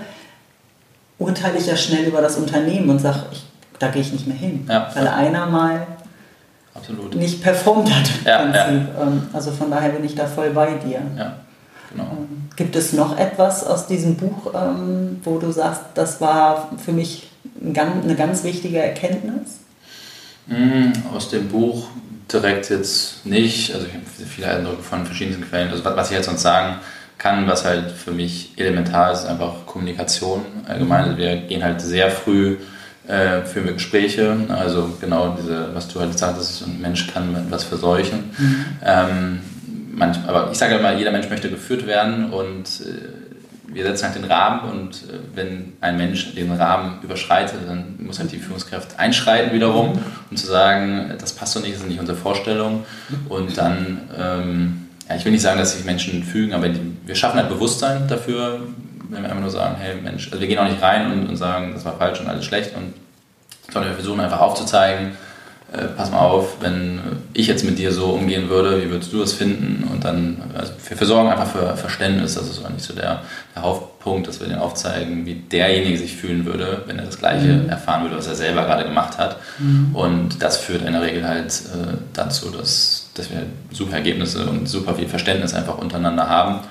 urteile 1.20 1.58
ich 1.58 1.68
ja 1.68 1.75
schnell 1.75 2.06
über 2.06 2.22
das 2.22 2.38
Unternehmen 2.38 2.89
und 2.89 3.00
sage, 3.00 3.20
da 3.80 3.89
gehe 3.89 4.01
ich 4.01 4.13
nicht 4.13 4.27
mehr 4.27 4.38
hin. 4.38 4.66
Ja, 4.70 4.89
weil 4.94 5.08
einer 5.08 5.48
mal 5.48 5.88
Absolut. 6.77 7.15
nicht 7.15 7.41
performt 7.41 7.93
hat. 7.93 8.10
Ja, 8.25 8.50
ja. 8.53 8.67
Ähm, 8.67 9.24
also 9.34 9.51
von 9.51 9.72
daher 9.72 9.89
bin 9.89 10.05
ich 10.05 10.15
da 10.15 10.25
voll 10.25 10.51
bei 10.51 10.74
dir. 10.74 11.01
Ja, 11.17 11.38
genau. 11.91 12.03
Ähm, 12.03 12.50
gibt 12.55 12.75
es 12.75 12.93
noch 12.93 13.17
etwas 13.17 13.65
aus 13.65 13.88
diesem 13.88 14.15
Buch, 14.15 14.53
ähm, 14.53 15.19
wo 15.24 15.38
du 15.39 15.51
sagst, 15.51 15.81
das 15.96 16.22
war 16.22 16.72
für 16.84 16.91
mich 16.91 17.27
eine 17.62 18.15
ganz 18.15 18.43
wichtige 18.43 18.79
Erkenntnis? 18.79 19.60
Mm, 20.48 20.91
aus 21.13 21.29
dem 21.29 21.50
Buch 21.50 21.88
direkt 22.31 22.69
jetzt 22.69 23.25
nicht. 23.25 23.74
Also 23.74 23.88
ich 23.88 23.93
habe 23.93 24.03
viele 24.05 24.48
Eindrücke 24.48 24.84
von 24.84 25.05
verschiedenen 25.05 25.41
Quellen. 25.41 25.72
Also 25.72 25.84
was 25.84 26.10
ich 26.10 26.17
jetzt 26.17 26.25
sonst 26.25 26.41
sagen 26.41 26.77
kann, 27.17 27.48
was 27.48 27.65
halt 27.65 27.91
für 27.91 28.12
mich 28.12 28.53
elementar 28.57 29.12
ist, 29.12 29.25
einfach 29.25 29.65
Kommunikation 29.65 30.46
allgemein. 30.67 31.05
Also 31.05 31.17
wir 31.17 31.38
gehen 31.38 31.63
halt 31.63 31.81
sehr 31.81 32.12
früh 32.12 32.57
äh, 33.08 33.42
führen 33.44 33.66
wir 33.66 33.74
Gespräche. 33.74 34.38
Also 34.50 34.96
genau 35.00 35.36
diese, 35.40 35.74
was 35.74 35.88
du 35.88 36.00
halt 36.00 36.18
sagtest, 36.18 36.66
ein 36.66 36.82
Mensch 36.82 37.08
kann 37.08 37.48
was 37.50 37.64
verseuchen. 37.64 38.32
Mhm. 38.38 38.66
Ähm, 38.84 39.40
manch, 39.94 40.18
aber 40.28 40.50
ich 40.52 40.58
sage 40.58 40.76
immer, 40.76 40.94
jeder 40.94 41.12
Mensch 41.12 41.30
möchte 41.30 41.50
geführt 41.50 41.88
werden 41.88 42.32
und 42.32 42.66
äh, 42.66 43.74
wir 43.74 43.84
setzen 43.84 44.06
halt 44.06 44.16
den 44.16 44.24
Rahmen 44.24 44.70
und 44.72 44.96
äh, 44.96 45.20
wenn 45.36 45.74
ein 45.82 45.98
Mensch 45.98 46.34
den 46.36 46.52
Rahmen 46.52 47.02
überschreitet, 47.02 47.60
dann 47.68 47.96
muss 48.00 48.20
halt 48.20 48.32
die 48.32 48.40
Führungskraft 48.40 49.00
einschreiten 49.00 49.54
wiederum 49.54 49.94
mhm. 49.94 50.02
und 50.32 50.38
zu 50.38 50.48
sagen, 50.48 51.14
das 51.20 51.34
passt 51.34 51.56
doch 51.56 51.62
nicht, 51.62 51.76
das 51.76 51.82
ist 51.82 51.88
nicht 51.88 52.00
unsere 52.00 52.18
Vorstellung. 52.18 52.86
Und 53.30 53.58
dann, 53.58 54.02
ähm, 54.18 54.88
ja, 55.08 55.16
ich 55.16 55.26
will 55.26 55.32
nicht 55.32 55.42
sagen, 55.42 55.60
dass 55.60 55.74
sich 55.76 55.86
Menschen 55.86 56.24
fügen, 56.24 56.54
aber 56.54 56.68
wir 57.06 57.16
schaffen 57.16 57.40
halt 57.40 57.50
Bewusstsein 57.50 58.08
dafür, 58.08 58.62
wenn 59.10 59.24
wir 59.24 59.30
einfach 59.30 59.42
nur 59.42 59.50
sagen, 59.50 59.76
hey 59.80 59.96
Mensch, 59.96 60.28
also 60.28 60.40
wir 60.42 60.48
gehen 60.48 60.60
auch 60.60 60.70
nicht 60.70 60.82
rein 60.82 61.12
und, 61.12 61.30
und 61.30 61.36
sagen, 61.36 61.72
das 61.74 61.86
war 61.86 61.98
falsch 61.98 62.20
und 62.20 62.28
alles 62.28 62.46
schlecht, 62.46 62.76
und, 62.76 62.94
sondern 63.72 63.92
wir 63.92 63.96
versuchen 63.96 64.20
einfach 64.20 64.40
aufzuzeigen, 64.40 65.12
äh, 65.74 65.84
pass 65.98 66.12
mal 66.12 66.20
auf, 66.20 66.62
wenn 66.62 67.02
ich 67.34 67.48
jetzt 67.48 67.66
mit 67.66 67.78
dir 67.78 67.92
so 67.92 68.06
umgehen 68.12 68.48
würde, 68.48 68.82
wie 68.82 68.90
würdest 68.90 69.12
du 69.12 69.20
das 69.20 69.34
finden? 69.34 69.86
Und 69.92 70.06
dann, 70.06 70.42
also 70.58 70.72
wir 70.88 71.08
sorgen 71.08 71.30
einfach 71.30 71.48
für 71.48 71.76
Verständnis, 71.76 72.36
das 72.36 72.50
ist 72.50 72.66
eigentlich 72.66 72.84
so 72.84 72.94
der, 72.94 73.24
der 73.54 73.64
Hauptpunkt, 73.64 74.30
dass 74.30 74.40
wir 74.40 74.48
den 74.48 74.60
aufzeigen, 74.60 75.26
wie 75.26 75.36
derjenige 75.36 75.98
sich 75.98 76.16
fühlen 76.16 76.46
würde, 76.46 76.84
wenn 76.86 76.98
er 76.98 77.06
das 77.06 77.20
Gleiche 77.20 77.48
mhm. 77.48 77.70
erfahren 77.70 78.04
würde, 78.04 78.18
was 78.18 78.28
er 78.28 78.36
selber 78.36 78.64
gerade 78.64 78.86
gemacht 78.86 79.18
hat. 79.18 79.38
Mhm. 79.60 79.94
Und 79.94 80.42
das 80.42 80.56
führt 80.56 80.84
in 80.84 80.94
der 80.94 81.02
Regel 81.02 81.28
halt 81.28 81.52
äh, 81.52 81.98
dazu, 82.14 82.50
dass, 82.50 83.10
dass 83.16 83.30
wir 83.30 83.44
super 83.74 83.98
Ergebnisse 83.98 84.46
und 84.46 84.70
super 84.70 84.96
viel 84.96 85.10
Verständnis 85.10 85.54
einfach 85.54 85.78
untereinander 85.78 86.30
haben. 86.30 86.62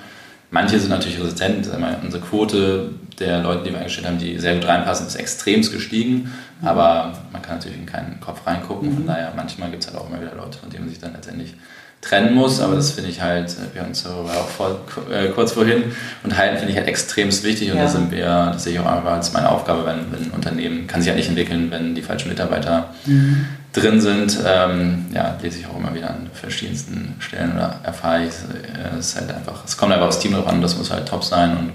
Manche 0.51 0.79
sind 0.79 0.91
natürlich 0.91 1.19
resistent. 1.19 1.69
Unsere 2.03 2.23
Quote 2.23 2.91
der 3.19 3.43
Leute, 3.43 3.65
die 3.65 3.71
wir 3.71 3.79
eingestellt 3.79 4.07
haben, 4.07 4.19
die 4.19 4.39
sehr 4.39 4.55
gut 4.55 4.67
reinpassen, 4.67 5.07
ist 5.07 5.17
extremst 5.17 5.73
gestiegen. 5.73 6.33
Aber 6.63 7.13
man 7.33 7.43
kann 7.43 7.57
natürlich 7.57 7.79
in 7.79 7.87
keinen 7.87 8.21
Kopf 8.21 8.47
reingucken. 8.47 8.93
Von 8.93 9.03
mhm. 9.03 9.09
daher, 9.09 9.33
manchmal 9.35 9.71
gibt 9.71 9.83
es 9.83 9.89
halt 9.91 9.99
auch 9.99 10.09
immer 10.09 10.21
wieder 10.21 10.35
Leute, 10.35 10.59
von 10.59 10.71
denen 10.71 10.85
man 10.85 10.91
sich 10.91 11.01
dann 11.01 11.13
letztendlich 11.13 11.55
trennen 12.01 12.35
muss. 12.35 12.61
Aber 12.61 12.77
das 12.77 12.93
finde 12.93 13.11
ich 13.11 13.21
halt, 13.21 13.55
wir 13.73 13.83
haben 13.83 13.89
uns 13.89 14.05
darüber 14.05 14.31
auch 14.31 14.49
vor, 14.49 14.81
äh, 15.11 15.29
kurz 15.29 15.53
vorhin 15.53 15.85
unterhalten, 16.23 16.59
finde 16.59 16.73
ich 16.73 16.79
halt 16.79 16.89
extremst 16.89 17.43
wichtig. 17.43 17.71
Und 17.71 17.79
ja. 17.79 17.85
da 17.85 17.89
sind 17.89 18.11
wir, 18.11 18.51
das 18.53 18.65
sehe 18.65 18.75
ich 18.75 18.79
auch 18.79 18.87
einfach 18.87 19.13
als 19.13 19.33
meine 19.33 19.51
Aufgabe, 19.51 19.85
wenn, 19.85 20.13
wenn 20.13 20.31
ein 20.31 20.31
Unternehmen 20.31 20.87
kann 20.87 21.01
sich 21.01 21.09
halt 21.09 21.19
nicht 21.19 21.29
entwickeln, 21.29 21.71
wenn 21.71 21.95
die 21.95 22.03
falschen 22.03 22.29
Mitarbeiter 22.29 22.95
mhm. 23.05 23.47
Drin 23.77 24.01
sind. 24.01 24.39
Ähm, 24.45 25.07
ja, 25.13 25.37
lese 25.43 25.61
ich 25.61 25.67
auch 25.67 25.77
immer 25.77 25.95
wieder 25.95 26.11
an 26.11 26.31
verschiedensten 26.33 27.15
Stellen 27.19 27.53
oder 27.53 27.81
erfahre 27.83 28.25
ich. 28.25 28.31
Äh, 28.31 28.99
es 28.99 29.09
ist 29.09 29.21
halt 29.21 29.35
einfach, 29.35 29.65
es 29.65 29.77
kommt 29.77 29.93
einfach 29.93 30.09
aufs 30.09 30.19
Team 30.19 30.33
drauf 30.33 30.47
an, 30.47 30.61
das 30.63 30.77
muss 30.77 30.91
halt 30.91 31.07
top 31.07 31.23
sein 31.23 31.57
und 31.57 31.73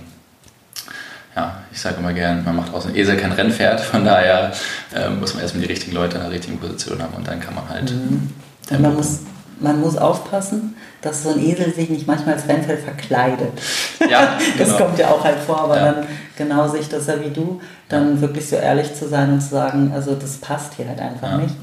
ja, 1.36 1.60
ich 1.72 1.80
sage 1.80 1.96
immer 2.00 2.14
gern, 2.14 2.44
man 2.44 2.58
macht 2.58 2.74
aus 2.74 2.86
einem 2.86 2.96
Esel 2.96 3.16
kein 3.16 3.32
Rennpferd, 3.32 3.80
von 3.80 4.04
daher 4.04 4.52
äh, 4.94 5.10
muss 5.10 5.34
man 5.34 5.44
erstmal 5.44 5.64
die 5.64 5.72
richtigen 5.72 5.94
Leute 5.94 6.18
in 6.18 6.24
der 6.24 6.32
richtigen 6.32 6.60
Position 6.60 7.02
haben 7.02 7.14
und 7.16 7.28
dann 7.28 7.40
kann 7.40 7.56
man 7.56 7.70
halt. 7.70 7.92
Mhm. 7.92 8.32
Und 8.70 8.82
man 8.82 8.96
muss, 8.96 9.20
man 9.60 9.80
muss 9.80 9.98
aufpassen, 9.98 10.76
dass 11.02 11.24
so 11.24 11.30
ein 11.30 11.40
Esel 11.40 11.74
sich 11.74 11.90
nicht 11.90 12.06
manchmal 12.06 12.36
als 12.36 12.48
Rennpferd 12.48 12.80
verkleidet. 12.82 13.54
Ja, 14.10 14.38
das 14.58 14.68
genau. 14.68 14.78
kommt 14.80 15.00
ja 15.00 15.10
auch 15.10 15.24
halt 15.24 15.40
vor, 15.40 15.62
aber 15.62 15.78
ja. 15.78 15.92
dann 15.94 16.06
genau 16.38 16.68
sich 16.68 16.90
das 16.90 17.08
ja 17.08 17.24
wie 17.24 17.30
du, 17.30 17.62
dann 17.88 18.16
ja. 18.16 18.22
wirklich 18.22 18.50
so 18.50 18.58
ehrlich 18.58 18.94
zu 18.94 19.08
sein 19.08 19.32
und 19.32 19.42
zu 19.42 19.50
sagen, 19.50 19.92
also 19.96 20.16
das 20.16 20.38
passt 20.38 20.74
hier 20.74 20.90
halt 20.90 21.00
einfach 21.00 21.32
ja. 21.32 21.38
nicht. 21.38 21.56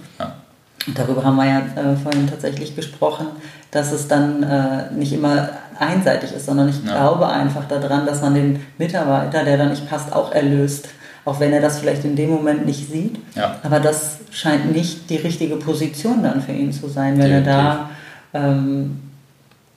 Und 0.88 0.99
darüber 0.99 1.23
haben 1.23 1.37
wir 1.37 1.45
ja 1.45 1.59
äh, 1.59 1.97
vorhin 1.97 2.26
tatsächlich 2.26 2.75
gesprochen, 2.75 3.26
dass 3.71 3.92
es 3.92 4.09
dann 4.09 4.42
äh, 4.42 4.90
nicht 4.92 5.12
immer 5.12 5.50
einseitig 5.78 6.33
ist, 6.33 6.47
sondern 6.47 6.71
ich 6.71 6.83
ja. 6.85 6.92
glaube 6.92 7.28
einfach 7.28 7.68
daran, 7.68 8.07
dass 8.07 8.23
man 8.23 8.35
den 8.35 8.61
Mitarbeiter, 8.78 9.45
der 9.45 9.59
da 9.59 9.66
nicht 9.66 9.88
passt, 9.88 10.12
auch 10.12 10.33
erlöst. 10.33 10.88
Auch 11.26 11.40
wenn 11.40 11.52
er 11.52 11.61
das 11.61 11.78
vielleicht 11.78 12.04
in 12.07 12.16
dem 12.16 12.30
Moment 12.30 12.64
nicht 12.64 12.90
sieht. 12.90 13.21
Ja. 13.35 13.57
Aber 13.62 13.80
das 13.80 14.21
scheint 14.30 14.73
nicht 14.75 15.11
die 15.11 15.16
richtige 15.16 15.57
Position 15.57 16.23
dann 16.23 16.40
für 16.40 16.52
ihn 16.52 16.73
zu 16.73 16.88
sein, 16.88 17.18
wenn 17.18 17.28
Definitiv. 17.28 17.52
er 17.52 17.52
da 17.52 17.90
ähm, 18.33 19.00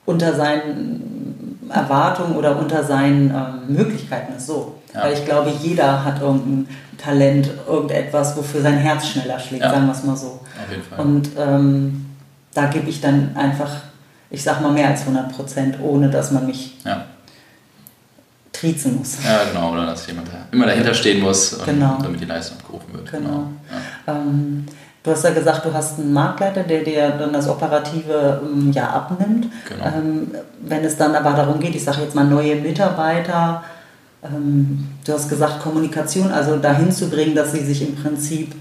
unter 0.06 0.34
seinen 0.34 1.60
Erwartungen 1.70 2.38
oder 2.38 2.58
unter 2.58 2.86
seinen 2.86 3.32
ähm, 3.32 3.76
Möglichkeiten 3.76 4.38
ist. 4.38 4.48
So. 4.48 4.76
Ja. 4.94 5.04
Weil 5.04 5.14
ich 5.14 5.26
glaube, 5.26 5.52
jeder 5.62 6.04
hat 6.04 6.22
irgendein 6.22 6.68
Talent, 6.98 7.50
irgendetwas, 7.68 8.36
wofür 8.36 8.62
sein 8.62 8.78
Herz 8.78 9.08
schneller 9.08 9.40
schlägt, 9.40 9.64
sagen 9.64 9.86
wir 9.86 9.94
es 9.94 10.04
mal 10.04 10.16
so. 10.16 10.28
Auf 10.64 10.70
jeden 10.70 10.84
Fall. 10.84 11.00
Und 11.00 11.30
ähm, 11.38 12.06
da 12.54 12.66
gebe 12.66 12.90
ich 12.90 13.02
dann 13.02 13.36
einfach 13.36 13.70
ich 14.32 14.42
sag 14.42 14.62
mal 14.62 14.72
mehr 14.72 14.88
als 14.88 15.02
100 15.02 15.36
Prozent, 15.36 15.78
ohne 15.82 16.10
dass 16.10 16.32
man 16.32 16.48
mich 16.48 16.78
ja. 16.86 17.06
triezen 18.54 18.98
muss. 18.98 19.18
Ja, 19.24 19.44
genau, 19.52 19.74
oder 19.74 19.86
dass 19.86 20.08
jemand 20.08 20.30
da 20.30 20.48
immer 20.52 20.66
dahinter 20.66 20.94
stehen 20.94 21.22
muss, 21.22 21.60
genau. 21.66 21.98
damit 22.02 22.22
die 22.22 22.26
Leistung 22.26 22.58
abgerufen 22.58 22.94
wird. 22.94 23.12
Genau. 23.12 23.28
genau. 23.28 23.48
Ja. 24.08 24.14
Ähm, 24.14 24.66
Du 25.04 25.10
hast 25.10 25.24
ja 25.24 25.32
gesagt, 25.32 25.66
du 25.66 25.74
hast 25.74 25.98
einen 25.98 26.14
Marktleiter, 26.14 26.62
der 26.62 26.84
dir 26.84 27.10
dann 27.10 27.34
das 27.34 27.50
Operative 27.50 28.40
ähm, 28.44 28.72
ja 28.72 28.88
abnimmt. 28.88 29.48
Genau. 29.68 29.84
Ähm, 29.84 30.32
wenn 30.60 30.84
es 30.84 30.96
dann 30.96 31.16
aber 31.16 31.32
darum 31.32 31.60
geht, 31.60 31.74
ich 31.74 31.84
sage 31.84 32.04
jetzt 32.04 32.14
mal 32.14 32.24
neue 32.24 32.58
Mitarbeiter, 32.58 33.64
ähm, 34.24 34.88
du 35.06 35.14
hast 35.14 35.30
gesagt 35.30 35.62
Kommunikation, 35.62 36.32
also 36.32 36.58
dahin 36.58 36.92
zu 36.92 37.10
bringen, 37.10 37.36
dass 37.36 37.52
sie 37.52 37.64
sich 37.64 37.82
im 37.82 37.96
Prinzip 37.96 38.54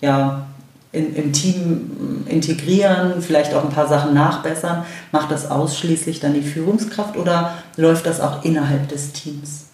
ja 0.00 0.46
in, 0.92 1.14
im 1.14 1.32
Team 1.32 2.24
integrieren, 2.28 3.20
vielleicht 3.20 3.52
auch 3.54 3.64
ein 3.64 3.70
paar 3.70 3.88
Sachen 3.88 4.14
nachbessern. 4.14 4.84
Macht 5.12 5.30
das 5.30 5.50
ausschließlich 5.50 6.20
dann 6.20 6.34
die 6.34 6.42
Führungskraft 6.42 7.16
oder 7.16 7.54
läuft 7.76 8.06
das 8.06 8.20
auch 8.20 8.44
innerhalb 8.44 8.88
des 8.88 9.12
Teams? 9.12 9.66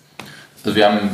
Also 0.65 0.75
wir 0.75 0.87
haben 0.87 1.11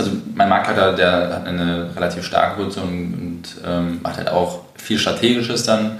also 0.00 0.12
mein 0.34 0.48
Marktleiter, 0.48 0.94
der 0.94 1.12
hat 1.34 1.46
eine 1.46 1.90
relativ 1.94 2.24
starke 2.24 2.56
Position 2.56 2.88
und 2.88 3.42
ähm, 3.66 4.00
macht 4.02 4.16
halt 4.16 4.28
auch 4.28 4.60
viel 4.76 4.98
Strategisches 4.98 5.64
dann 5.64 5.98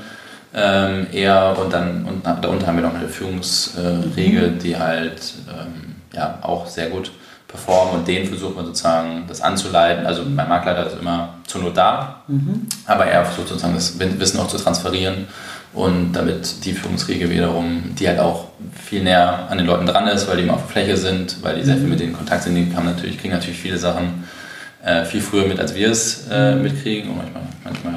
ähm, 0.55 1.07
eher 1.13 1.57
und 1.59 1.73
dann 1.73 2.05
und 2.07 2.25
darunter 2.25 2.67
haben 2.67 2.77
wir 2.77 2.83
noch 2.83 2.95
eine 2.95 3.09
Führungsregel, 3.09 4.53
mhm. 4.53 4.59
die 4.59 4.77
halt 4.79 5.35
ähm, 5.49 5.97
ja 6.15 6.39
auch 6.43 6.67
sehr 6.67 6.89
gut 6.89 7.13
performen 7.51 8.01
und 8.01 8.09
den 8.09 8.27
versucht 8.27 8.57
man 8.57 8.65
sozusagen 8.65 9.25
das 9.27 9.41
anzuleiten. 9.41 10.07
Also 10.07 10.23
mein 10.23 10.49
Marktleiter 10.49 10.87
ist 10.87 10.99
immer 11.01 11.35
zur 11.47 11.63
Not 11.63 11.77
da, 11.77 12.23
mhm. 12.29 12.67
aber 12.87 13.07
er 13.07 13.25
versucht 13.25 13.49
sozusagen 13.49 13.75
das 13.75 13.99
Wissen 13.99 14.39
auch 14.39 14.49
zu 14.49 14.57
transferieren 14.57 15.27
und 15.73 16.13
damit 16.13 16.65
die 16.65 16.73
Führungsriege 16.73 17.31
wiederum, 17.31 17.95
die 17.99 18.09
halt 18.09 18.19
auch 18.19 18.47
viel 18.75 19.03
näher 19.03 19.47
an 19.49 19.59
den 19.59 19.67
Leuten 19.67 19.87
dran 19.87 20.07
ist, 20.09 20.29
weil 20.29 20.37
die 20.37 20.43
immer 20.45 20.55
auf 20.55 20.63
der 20.63 20.71
Fläche 20.71 20.97
sind, 20.97 21.43
weil 21.43 21.57
die 21.57 21.63
sehr 21.63 21.75
viel 21.75 21.85
mhm. 21.85 21.91
mit 21.91 22.01
denen 22.01 22.11
in 22.11 22.17
Kontakt 22.17 22.43
sind, 22.45 22.55
die 22.55 22.75
haben 22.75 22.87
natürlich, 22.87 23.19
kriegen 23.19 23.35
natürlich 23.35 23.59
viele 23.59 23.79
Sachen 23.79 24.25
äh, 24.85 25.05
viel 25.05 25.21
früher 25.21 25.47
mit, 25.47 25.61
als 25.61 25.75
wir 25.75 25.91
es 25.91 26.27
äh, 26.31 26.55
mhm. 26.55 26.63
mitkriegen. 26.63 27.11
Und 27.11 27.19
manchmal, 27.19 27.43
manchmal 27.65 27.95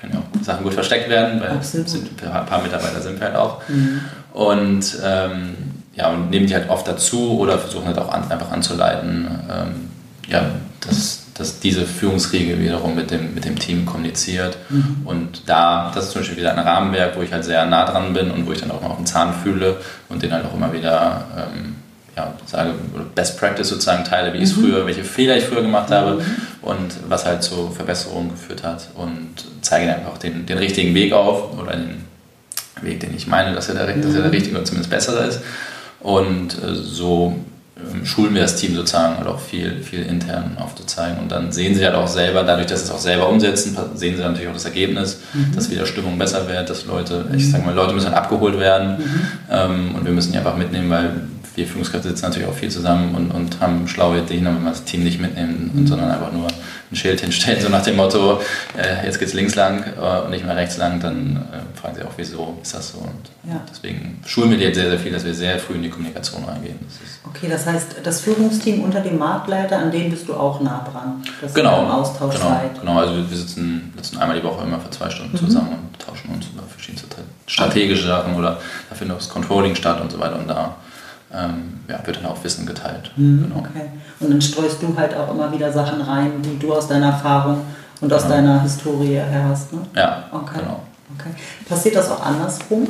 können 0.00 0.12
ja 0.14 0.18
auch 0.20 0.44
Sachen 0.44 0.64
gut 0.64 0.74
versteckt 0.74 1.08
werden, 1.08 1.40
weil 1.40 1.62
sind, 1.62 1.88
ein 2.22 2.46
paar 2.46 2.62
Mitarbeiter 2.62 3.00
sind 3.00 3.18
wir 3.18 3.26
halt 3.26 3.36
auch. 3.36 3.62
Mhm. 3.68 4.00
Und 4.32 4.98
ähm, 5.04 5.54
ja, 5.96 6.10
und 6.10 6.30
nehmen 6.30 6.46
die 6.46 6.54
halt 6.54 6.68
oft 6.68 6.86
dazu 6.86 7.38
oder 7.38 7.58
versuchen 7.58 7.86
halt 7.86 7.98
auch 7.98 8.10
an, 8.10 8.30
einfach 8.30 8.50
anzuleiten, 8.50 9.28
ähm, 9.50 9.90
ja, 10.28 10.50
dass 10.86 11.24
dass 11.34 11.58
diese 11.58 11.84
Führungsriege 11.84 12.60
wiederum 12.60 12.94
mit 12.94 13.10
dem, 13.10 13.34
mit 13.34 13.44
dem 13.44 13.58
Team 13.58 13.84
kommuniziert. 13.84 14.56
Mhm. 14.68 14.98
Und 15.04 15.42
da, 15.46 15.90
das 15.92 16.04
ist 16.04 16.12
zum 16.12 16.20
Beispiel 16.20 16.38
wieder 16.38 16.52
ein 16.52 16.60
Rahmenwerk, 16.60 17.16
wo 17.16 17.22
ich 17.22 17.32
halt 17.32 17.44
sehr 17.44 17.66
nah 17.66 17.84
dran 17.84 18.12
bin 18.12 18.30
und 18.30 18.46
wo 18.46 18.52
ich 18.52 18.60
dann 18.60 18.70
auch 18.70 18.80
mal 18.80 18.90
auf 18.90 18.96
den 18.96 19.06
Zahn 19.06 19.34
fühle 19.42 19.78
und 20.08 20.22
den 20.22 20.32
halt 20.32 20.44
auch 20.46 20.54
immer 20.54 20.72
wieder 20.72 21.24
ähm, 21.36 21.74
ja, 22.16 22.32
sage, 22.46 22.70
Best 23.16 23.38
Practice 23.40 23.68
sozusagen 23.68 24.04
teile, 24.04 24.32
wie 24.32 24.38
ich 24.38 24.44
es 24.44 24.56
mhm. 24.56 24.62
früher, 24.62 24.86
welche 24.86 25.02
Fehler 25.02 25.36
ich 25.36 25.44
früher 25.44 25.62
gemacht 25.62 25.90
habe 25.90 26.14
mhm. 26.14 26.22
und 26.62 26.92
was 27.08 27.26
halt 27.26 27.42
zu 27.42 27.70
Verbesserungen 27.70 28.30
geführt 28.30 28.62
hat 28.62 28.88
und 28.94 29.30
zeige 29.62 29.92
einfach 29.92 30.18
den, 30.18 30.46
den 30.46 30.58
richtigen 30.58 30.94
Weg 30.94 31.12
auf 31.12 31.58
oder 31.58 31.72
den 31.72 32.04
Weg, 32.80 33.00
den 33.00 33.16
ich 33.16 33.26
meine, 33.26 33.54
dass 33.54 33.68
er 33.68 33.74
der, 33.74 33.86
dass 33.96 34.06
er 34.06 34.12
der 34.12 34.24
mhm. 34.26 34.30
richtige 34.30 34.54
oder 34.54 34.64
zumindest 34.64 34.90
besser 34.90 35.26
ist. 35.26 35.40
Und 36.04 36.62
äh, 36.62 36.74
so 36.74 37.34
ähm, 37.78 38.04
schulen 38.04 38.34
wir 38.34 38.42
das 38.42 38.56
Team 38.56 38.74
sozusagen 38.74 39.16
halt 39.16 39.26
auch 39.26 39.40
viel, 39.40 39.82
viel 39.82 40.02
intern 40.02 40.58
aufzuzeigen. 40.60 41.18
Und 41.18 41.32
dann 41.32 41.50
sehen 41.50 41.74
sie 41.74 41.82
halt 41.82 41.94
auch 41.94 42.06
selber, 42.06 42.42
dadurch, 42.42 42.66
dass 42.66 42.80
sie 42.80 42.86
es 42.88 42.90
auch 42.92 43.00
selber 43.00 43.26
umsetzen, 43.30 43.74
sehen 43.94 44.14
sie 44.14 44.22
natürlich 44.22 44.48
auch 44.48 44.52
das 44.52 44.66
Ergebnis, 44.66 45.20
mhm. 45.32 45.54
dass 45.54 45.70
wieder 45.70 45.86
Stimmung 45.86 46.18
besser 46.18 46.46
wird, 46.46 46.68
dass 46.68 46.84
Leute, 46.84 47.24
ich 47.34 47.50
sage 47.50 47.64
mal, 47.64 47.74
Leute 47.74 47.94
müssen 47.94 48.08
halt 48.08 48.18
abgeholt 48.18 48.60
werden 48.60 48.98
mhm. 48.98 49.20
ähm, 49.50 49.94
und 49.94 50.04
wir 50.04 50.12
müssen 50.12 50.32
die 50.32 50.38
einfach 50.38 50.58
mitnehmen, 50.58 50.90
weil 50.90 51.12
wir 51.56 51.66
Führungskräfte 51.66 52.08
sitzen 52.08 52.26
natürlich 52.26 52.48
auch 52.48 52.54
viel 52.54 52.70
zusammen 52.70 53.14
und, 53.14 53.30
und 53.30 53.60
haben 53.60 53.86
schlaue 53.86 54.18
Ideen, 54.18 54.46
aber 54.46 54.56
wenn 54.56 54.64
wir 54.64 54.70
das 54.70 54.84
Team 54.84 55.04
nicht 55.04 55.20
mitnehmen, 55.20 55.70
mhm. 55.72 55.86
sondern 55.86 56.10
einfach 56.10 56.32
nur 56.32 56.46
ein 56.46 56.96
Schild 56.96 57.20
hinstellen, 57.20 57.60
so 57.60 57.68
nach 57.68 57.82
dem 57.82 57.96
Motto, 57.96 58.40
äh, 58.76 59.04
jetzt 59.04 59.22
es 59.22 59.34
links 59.34 59.54
lang 59.54 59.84
äh, 59.96 60.20
und 60.24 60.30
nicht 60.30 60.44
mehr 60.44 60.56
rechts 60.56 60.76
lang, 60.76 61.00
dann 61.00 61.36
äh, 61.36 61.78
fragen 61.78 61.96
sie 61.96 62.02
auch, 62.02 62.12
wieso 62.16 62.58
ist 62.62 62.74
das 62.74 62.90
so? 62.90 62.98
Und 62.98 63.50
ja. 63.50 63.60
deswegen 63.70 64.20
schulen 64.26 64.50
wir 64.50 64.58
jetzt 64.58 64.76
sehr, 64.76 64.90
sehr 64.90 64.98
viel, 64.98 65.12
dass 65.12 65.24
wir 65.24 65.34
sehr 65.34 65.58
früh 65.58 65.74
in 65.74 65.82
die 65.82 65.90
Kommunikation 65.90 66.44
reingehen. 66.44 66.78
Das 66.80 67.30
okay, 67.30 67.46
das 67.48 67.66
heißt, 67.66 67.96
das 68.02 68.20
Führungsteam 68.20 68.82
unter 68.82 69.00
dem 69.00 69.18
Marktleiter, 69.18 69.78
an 69.78 69.90
dem 69.90 70.10
bist 70.10 70.28
du 70.28 70.34
auch 70.34 70.60
nah 70.60 70.86
dran, 70.90 71.22
dass 71.40 71.54
genau, 71.54 71.82
im 71.82 71.90
Austausch 71.90 72.34
genau, 72.34 72.48
seid. 72.48 72.80
Genau, 72.80 72.98
also 72.98 73.16
wir 73.16 73.36
sitzen, 73.36 73.92
sitzen 73.96 74.18
einmal 74.18 74.38
die 74.38 74.44
Woche 74.44 74.64
immer 74.64 74.80
für 74.80 74.90
zwei 74.90 75.08
Stunden 75.10 75.32
mhm. 75.32 75.46
zusammen 75.46 75.72
und 75.72 75.98
tauschen 75.98 76.30
uns 76.30 76.46
über 76.46 76.62
verschiedenste 76.68 77.06
strategische 77.46 78.06
Sachen 78.06 78.34
oder 78.34 78.58
da 78.88 78.94
findet 78.94 79.16
auch 79.16 79.20
das 79.20 79.28
Controlling 79.28 79.74
statt 79.74 80.00
und 80.00 80.10
so 80.10 80.18
weiter 80.18 80.38
und 80.38 80.48
da 80.48 80.76
ähm, 81.36 81.80
ja, 81.88 82.04
wird 82.06 82.18
dann 82.18 82.26
auch 82.26 82.42
Wissen 82.44 82.66
geteilt. 82.66 83.10
Mhm, 83.16 83.44
genau. 83.48 83.60
Okay. 83.60 83.90
Und 84.20 84.30
dann 84.30 84.40
streust 84.40 84.82
du 84.82 84.96
halt 84.96 85.14
auch 85.16 85.30
immer 85.30 85.52
wieder 85.52 85.72
Sachen 85.72 86.00
rein, 86.00 86.42
die 86.42 86.58
du 86.58 86.72
aus 86.72 86.88
deiner 86.88 87.06
Erfahrung 87.06 87.62
und 88.00 88.12
aus 88.12 88.22
genau. 88.22 88.34
deiner 88.34 88.62
Historie 88.62 89.14
her 89.14 89.46
hast. 89.48 89.72
Ne? 89.72 89.80
Ja, 89.94 90.24
okay. 90.32 90.58
genau. 90.58 90.82
Okay. 91.18 91.30
Passiert 91.68 91.96
das 91.96 92.10
auch 92.10 92.24
andersrum? 92.24 92.88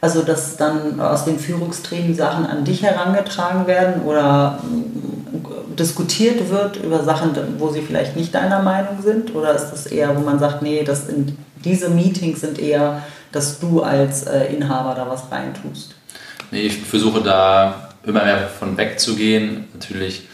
Also, 0.00 0.22
dass 0.22 0.56
dann 0.56 0.98
aus 0.98 1.26
dem 1.26 1.38
Führungstraining 1.38 2.14
Sachen 2.14 2.46
an 2.46 2.64
dich 2.64 2.82
herangetragen 2.82 3.66
werden 3.66 4.02
oder 4.02 4.58
mm, 4.62 5.76
diskutiert 5.76 6.48
wird 6.48 6.76
über 6.76 7.04
Sachen, 7.04 7.32
wo 7.58 7.68
sie 7.68 7.82
vielleicht 7.82 8.16
nicht 8.16 8.34
deiner 8.34 8.62
Meinung 8.62 9.02
sind? 9.02 9.34
Oder 9.34 9.54
ist 9.54 9.70
das 9.70 9.86
eher, 9.86 10.16
wo 10.16 10.20
man 10.20 10.38
sagt, 10.38 10.62
nee, 10.62 10.82
das 10.84 11.08
in, 11.08 11.36
diese 11.64 11.90
Meetings 11.90 12.40
sind 12.40 12.58
eher, 12.58 13.02
dass 13.32 13.60
du 13.60 13.82
als 13.82 14.24
äh, 14.24 14.46
Inhaber 14.54 14.94
da 14.94 15.06
was 15.06 15.30
reintust? 15.30 15.94
Nee, 16.50 16.62
ich 16.62 16.78
versuche 16.78 17.22
da 17.22 17.90
immer 18.04 18.24
mehr 18.24 18.48
von 18.48 18.76
wegzugehen. 18.76 19.66
Natürlich 19.72 20.28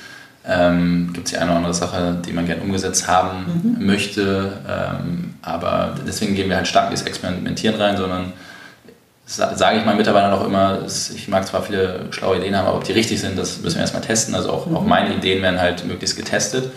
ähm, 0.46 1.11
gibt 1.12 1.26
es 1.26 1.33
die 1.33 1.38
eine 1.38 1.50
oder 1.50 1.59
andere 1.59 1.74
Sache, 1.74 2.16
die 2.24 2.33
man 2.33 2.46
gerne 2.46 2.62
umgesetzt 2.62 3.09
haben 3.09 3.74
mhm. 3.79 3.87
möchte. 3.87 4.52
Ähm, 4.68 5.35
aber 5.42 5.94
deswegen 6.07 6.35
gehen 6.35 6.48
wir 6.48 6.57
halt 6.57 6.68
stark 6.68 6.87
in 6.87 6.92
das 6.92 7.02
Experimentieren 7.02 7.81
rein, 7.81 7.96
sondern 7.96 8.33
sage 9.26 9.79
ich 9.79 9.85
meinen 9.85 9.96
Mitarbeitern 9.96 10.33
auch 10.33 10.46
immer, 10.46 10.83
ich 10.87 11.26
mag 11.26 11.44
zwar 11.44 11.61
viele 11.61 12.07
schlaue 12.11 12.37
Ideen 12.37 12.57
haben, 12.57 12.68
aber 12.68 12.76
ob 12.76 12.85
die 12.85 12.92
richtig 12.92 13.20
sind, 13.20 13.37
das 13.37 13.61
müssen 13.61 13.76
wir 13.76 13.81
erstmal 13.81 14.02
testen. 14.02 14.37
Also 14.37 14.50
auch, 14.50 14.66
mhm. 14.66 14.76
auch 14.76 14.85
meine 14.85 15.14
Ideen 15.14 15.42
werden 15.42 15.61
halt 15.61 15.85
möglichst 15.85 16.16
getestet. 16.16 16.70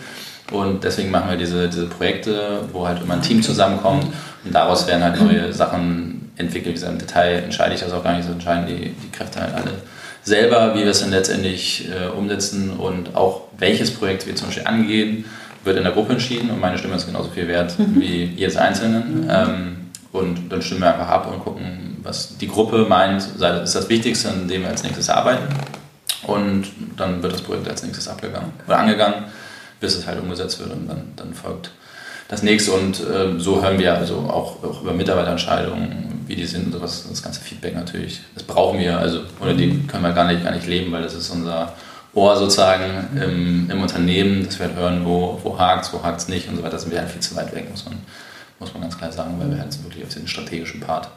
Und 0.50 0.82
deswegen 0.82 1.12
machen 1.12 1.30
wir 1.30 1.36
diese, 1.36 1.68
diese 1.68 1.86
Projekte, 1.86 2.62
wo 2.72 2.88
halt 2.88 3.00
immer 3.00 3.14
ein 3.14 3.22
Team 3.22 3.40
zusammenkommt 3.40 4.06
und 4.44 4.52
daraus 4.52 4.88
werden 4.88 5.04
halt 5.04 5.20
neue 5.20 5.52
Sachen 5.52 6.19
entwickelt. 6.40 6.68
Wie 6.68 6.72
gesagt, 6.72 6.92
im 6.92 6.98
Detail 6.98 7.42
entscheide 7.44 7.74
ich 7.74 7.80
das 7.80 7.92
auch 7.92 8.02
gar 8.02 8.16
nicht, 8.16 8.26
so 8.26 8.32
entscheiden 8.32 8.66
die, 8.66 8.90
die 8.90 9.10
Kräfte 9.10 9.40
halt 9.40 9.54
alle 9.54 9.72
selber, 10.22 10.74
wie 10.74 10.80
wir 10.80 10.90
es 10.90 11.00
dann 11.00 11.10
letztendlich 11.10 11.88
äh, 11.88 12.08
umsetzen 12.08 12.70
und 12.70 13.14
auch 13.14 13.42
welches 13.58 13.90
Projekt 13.90 14.26
wir 14.26 14.34
zum 14.36 14.48
Beispiel 14.48 14.66
angehen, 14.66 15.24
wird 15.64 15.76
in 15.76 15.84
der 15.84 15.92
Gruppe 15.92 16.12
entschieden 16.12 16.50
und 16.50 16.60
meine 16.60 16.78
Stimme 16.78 16.94
ist 16.96 17.06
genauso 17.06 17.30
viel 17.30 17.48
wert 17.48 17.78
mhm. 17.78 18.00
wie 18.00 18.24
jedes 18.24 18.56
Einzelnen. 18.56 19.24
Mhm. 19.24 19.30
Ähm, 19.30 19.76
und 20.12 20.48
dann 20.50 20.60
stimmen 20.62 20.80
wir 20.80 20.92
einfach 20.92 21.08
ab 21.08 21.30
und 21.32 21.40
gucken, 21.40 21.98
was 22.02 22.36
die 22.38 22.48
Gruppe 22.48 22.86
meint, 22.88 23.22
ist 23.22 23.74
das 23.74 23.88
Wichtigste, 23.88 24.30
an 24.30 24.48
dem 24.48 24.62
wir 24.62 24.70
als 24.70 24.82
nächstes 24.82 25.08
arbeiten. 25.08 25.44
Und 26.24 26.66
dann 26.96 27.22
wird 27.22 27.32
das 27.32 27.42
Projekt 27.42 27.68
als 27.68 27.82
nächstes 27.82 28.08
abgegangen 28.08 28.52
oder 28.66 28.78
angegangen, 28.78 29.24
bis 29.78 29.96
es 29.96 30.06
halt 30.06 30.20
umgesetzt 30.20 30.58
wird 30.58 30.72
und 30.72 30.88
dann, 30.88 31.12
dann 31.16 31.32
folgt 31.32 31.70
das 32.28 32.42
nächste. 32.42 32.72
Und 32.72 33.00
äh, 33.00 33.38
so 33.38 33.62
hören 33.62 33.78
wir 33.78 33.94
also 33.94 34.16
auch, 34.16 34.62
auch 34.62 34.82
über 34.82 34.92
Mitarbeiterentscheidungen, 34.92 36.19
wie 36.30 36.36
die 36.36 36.46
sind 36.46 36.66
und 36.66 36.72
sowas, 36.72 37.06
das 37.10 37.22
ganze 37.22 37.40
Feedback 37.40 37.74
natürlich, 37.74 38.20
das 38.34 38.44
brauchen 38.44 38.78
wir, 38.78 38.96
also 38.96 39.22
ohne 39.40 39.56
die 39.56 39.84
können 39.88 40.04
wir 40.04 40.12
gar 40.12 40.26
nicht, 40.28 40.44
gar 40.44 40.52
nicht 40.52 40.66
leben, 40.68 40.92
weil 40.92 41.02
das 41.02 41.14
ist 41.14 41.28
unser 41.30 41.74
Ohr 42.14 42.36
sozusagen 42.36 43.08
im, 43.20 43.68
im 43.68 43.82
Unternehmen, 43.82 44.46
dass 44.46 44.60
wir 44.60 44.66
halt 44.66 44.76
hören, 44.76 45.04
wo, 45.04 45.40
wo 45.42 45.58
hakt 45.58 45.86
es, 45.86 45.92
wo 45.92 46.02
hakt 46.04 46.20
es 46.20 46.28
nicht 46.28 46.48
und 46.48 46.56
so 46.56 46.62
weiter, 46.62 46.72
da 46.72 46.78
sind 46.78 46.92
wir 46.92 47.00
halt 47.00 47.10
viel 47.10 47.20
zu 47.20 47.34
weit 47.34 47.52
weg, 47.52 47.68
muss 47.68 47.84
man, 47.84 47.94
muss 48.60 48.72
man 48.72 48.82
ganz 48.82 48.96
klar 48.96 49.10
sagen, 49.10 49.34
weil 49.40 49.50
wir 49.50 49.58
halt 49.58 49.82
wirklich 49.82 50.04
auf 50.04 50.14
den 50.14 50.28
strategischen 50.28 50.80
Part 50.80 51.08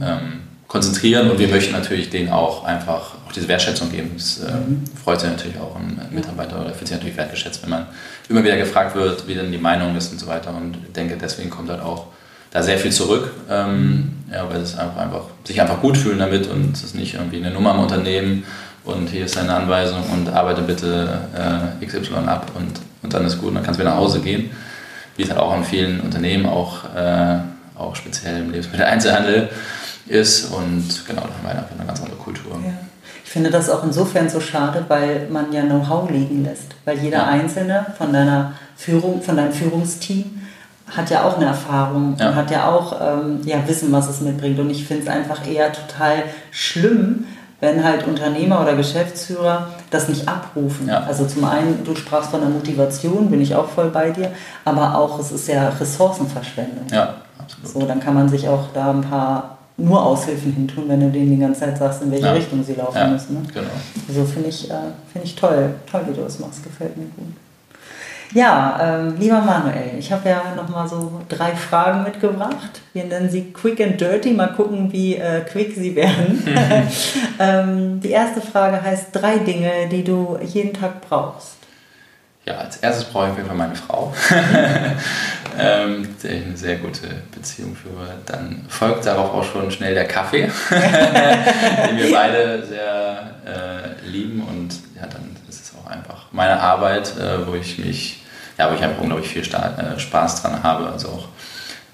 ähm, 0.00 0.42
konzentrieren. 0.66 1.30
Und 1.30 1.38
wir 1.38 1.48
möchten 1.48 1.72
natürlich 1.72 2.10
denen 2.10 2.30
auch 2.30 2.64
einfach 2.64 3.14
auch 3.26 3.32
diese 3.32 3.46
Wertschätzung 3.46 3.90
geben. 3.90 4.12
Das 4.16 4.40
äh, 4.40 4.52
mhm. 4.52 4.84
freut 5.02 5.20
sich 5.20 5.30
natürlich 5.30 5.58
auch 5.58 5.76
ein 5.76 6.00
Mitarbeiter 6.10 6.60
oder 6.60 6.70
fühlt 6.70 6.88
sich 6.88 6.96
natürlich 6.96 7.16
wertgeschätzt, 7.16 7.62
wenn 7.62 7.70
man 7.70 7.86
immer 8.28 8.42
wieder 8.42 8.56
gefragt 8.56 8.96
wird, 8.96 9.26
wie 9.28 9.34
denn 9.34 9.52
die 9.52 9.58
Meinung 9.58 9.96
ist 9.96 10.10
und 10.12 10.18
so 10.18 10.26
weiter. 10.26 10.54
Und 10.56 10.76
ich 10.86 10.92
denke, 10.92 11.16
deswegen 11.20 11.50
kommt 11.50 11.70
halt 11.70 11.82
auch 11.82 12.06
da 12.50 12.62
sehr 12.62 12.78
viel 12.78 12.92
zurück, 12.92 13.30
ähm, 13.48 14.12
ja, 14.30 14.48
weil 14.48 14.60
es 14.60 14.76
einfach, 14.76 14.96
einfach 14.96 15.22
sich 15.44 15.60
einfach 15.60 15.80
gut 15.80 15.96
fühlen 15.96 16.18
damit 16.18 16.48
und 16.48 16.76
es 16.76 16.82
ist 16.82 16.94
nicht 16.94 17.14
irgendwie 17.14 17.38
eine 17.38 17.50
Nummer 17.50 17.74
im 17.74 17.80
Unternehmen 17.80 18.44
und 18.84 19.08
hier 19.08 19.24
ist 19.24 19.36
deine 19.36 19.54
Anweisung 19.54 20.02
und 20.12 20.28
arbeite 20.32 20.62
bitte 20.62 21.20
äh, 21.80 21.86
XY 21.86 22.14
ab 22.26 22.50
und, 22.54 22.80
und 23.02 23.14
dann 23.14 23.24
ist 23.24 23.38
gut 23.38 23.48
und 23.48 23.56
dann 23.56 23.64
kannst 23.64 23.78
du 23.78 23.82
wieder 23.82 23.94
nach 23.94 24.00
Hause 24.00 24.20
gehen, 24.20 24.50
wie 25.16 25.22
es 25.22 25.30
halt 25.30 25.38
auch 25.38 25.56
in 25.56 25.64
vielen 25.64 26.00
Unternehmen, 26.00 26.46
auch, 26.46 26.84
äh, 26.96 27.38
auch 27.76 27.94
speziell 27.94 28.40
im 28.40 28.50
Lebensmitteleinzelhandel 28.50 29.48
ist 30.08 30.46
und 30.46 31.06
genau, 31.06 31.22
da 31.22 31.28
haben 31.28 31.42
wir 31.42 31.50
einfach 31.50 31.76
eine 31.76 31.86
ganz 31.86 32.00
andere 32.00 32.18
Kultur. 32.18 32.52
Ja. 32.64 32.72
Ich 33.24 33.30
finde 33.30 33.50
das 33.50 33.70
auch 33.70 33.84
insofern 33.84 34.28
so 34.28 34.40
schade, 34.40 34.84
weil 34.88 35.28
man 35.30 35.52
ja 35.52 35.62
Know-how 35.62 36.10
liegen 36.10 36.42
lässt, 36.42 36.74
weil 36.84 36.98
jeder 36.98 37.18
ja. 37.18 37.26
Einzelne 37.26 37.86
von 37.96 38.12
deiner 38.12 38.54
Führung, 38.76 39.22
von 39.22 39.36
deinem 39.36 39.52
Führungsteam 39.52 40.39
hat 40.96 41.10
ja 41.10 41.24
auch 41.24 41.36
eine 41.36 41.46
Erfahrung 41.46 42.16
ja. 42.18 42.28
und 42.28 42.34
hat 42.34 42.50
ja 42.50 42.68
auch 42.68 42.94
ähm, 43.00 43.40
ja, 43.44 43.66
Wissen, 43.66 43.92
was 43.92 44.08
es 44.08 44.20
mitbringt. 44.20 44.58
Und 44.58 44.70
ich 44.70 44.84
finde 44.84 45.04
es 45.04 45.08
einfach 45.08 45.46
eher 45.46 45.72
total 45.72 46.24
schlimm, 46.50 47.26
wenn 47.60 47.84
halt 47.84 48.06
Unternehmer 48.06 48.60
oder 48.62 48.74
Geschäftsführer 48.74 49.68
das 49.90 50.08
nicht 50.08 50.28
abrufen. 50.28 50.88
Ja. 50.88 51.00
Also 51.04 51.26
zum 51.26 51.44
einen, 51.44 51.84
du 51.84 51.94
sprachst 51.94 52.30
von 52.30 52.40
der 52.40 52.48
Motivation, 52.48 53.30
bin 53.30 53.40
ich 53.40 53.54
auch 53.54 53.68
voll 53.68 53.90
bei 53.90 54.10
dir, 54.10 54.32
aber 54.64 54.96
auch 54.96 55.18
es 55.18 55.30
ist 55.30 55.46
ja 55.46 55.68
Ressourcenverschwendung. 55.68 56.86
Ja, 56.90 57.14
absolut. 57.38 57.68
So, 57.68 57.86
dann 57.86 58.00
kann 58.00 58.14
man 58.14 58.28
sich 58.28 58.48
auch 58.48 58.68
da 58.74 58.90
ein 58.90 59.02
paar 59.02 59.58
nur 59.76 60.04
Aushilfen 60.04 60.52
hintun, 60.52 60.84
wenn 60.88 61.00
du 61.00 61.10
denen 61.10 61.30
die 61.30 61.38
ganze 61.38 61.60
Zeit 61.60 61.78
sagst, 61.78 62.02
in 62.02 62.10
welche 62.10 62.26
Ja. 62.26 62.32
Richtung 62.32 62.62
sie 62.62 62.74
laufen 62.74 62.98
Ja, 62.98 63.08
müssen. 63.08 63.34
Ne? 63.34 63.42
genau. 63.52 63.70
Also 64.08 64.24
finde 64.24 64.48
ich, 64.48 64.70
äh, 64.70 64.74
finde 65.10 65.26
ich 65.26 65.36
toll, 65.36 65.74
toll, 65.90 66.02
wie 66.08 66.14
du 66.14 66.22
das 66.22 66.38
machst, 66.38 66.62
gefällt 66.62 66.96
mir 66.96 67.04
gut. 67.04 67.34
Ja, 68.32 68.78
ähm, 68.80 69.16
lieber 69.18 69.40
Manuel, 69.40 69.98
ich 69.98 70.12
habe 70.12 70.28
ja 70.28 70.54
nochmal 70.54 70.86
so 70.88 71.20
drei 71.28 71.54
Fragen 71.54 72.04
mitgebracht. 72.04 72.80
Wir 72.92 73.04
nennen 73.04 73.28
sie 73.28 73.52
Quick 73.52 73.80
and 73.80 74.00
Dirty. 74.00 74.32
Mal 74.32 74.52
gucken, 74.52 74.92
wie 74.92 75.16
äh, 75.16 75.40
quick 75.40 75.74
sie 75.74 75.96
werden. 75.96 76.42
ähm, 77.40 78.00
die 78.00 78.10
erste 78.10 78.40
Frage 78.40 78.82
heißt 78.82 79.08
drei 79.12 79.38
Dinge, 79.38 79.88
die 79.90 80.04
du 80.04 80.38
jeden 80.42 80.72
Tag 80.72 81.00
brauchst. 81.08 81.60
Ja, 82.46 82.56
als 82.56 82.78
erstes 82.78 83.04
brauche 83.04 83.26
ich 83.26 83.30
auf 83.32 83.36
jeden 83.36 83.48
Fall 83.48 83.56
meine 83.56 83.74
Frau, 83.74 84.14
ähm, 85.58 86.00
mit 86.00 86.22
der 86.22 86.32
ich 86.32 86.46
eine 86.46 86.56
sehr 86.56 86.76
gute 86.76 87.06
Beziehung 87.32 87.76
führe. 87.76 88.14
Dann 88.24 88.64
folgt 88.68 89.04
darauf 89.04 89.34
auch 89.34 89.44
schon 89.44 89.70
schnell 89.70 89.94
der 89.94 90.06
Kaffee, 90.06 90.50
den 90.70 91.98
wir 91.98 92.10
beide 92.12 92.64
sehr 92.64 93.34
äh, 93.46 94.08
lieben. 94.08 94.42
Und 94.42 94.70
ja, 94.96 95.06
dann 95.06 95.36
ist 95.48 95.62
es 95.62 95.72
auch 95.78 95.90
einfach 95.90 96.26
meine 96.32 96.58
Arbeit, 96.58 97.12
äh, 97.18 97.46
wo 97.46 97.54
ich 97.54 97.78
mich, 97.78 98.19
ja, 98.60 98.70
wo 98.70 98.74
ich 98.74 98.82
einfach 98.82 99.00
unglaublich 99.00 99.28
viel 99.28 99.42
äh, 99.42 99.98
Spaß 99.98 100.42
dran 100.42 100.62
habe. 100.62 100.86
Also 100.90 101.08
auch 101.08 101.28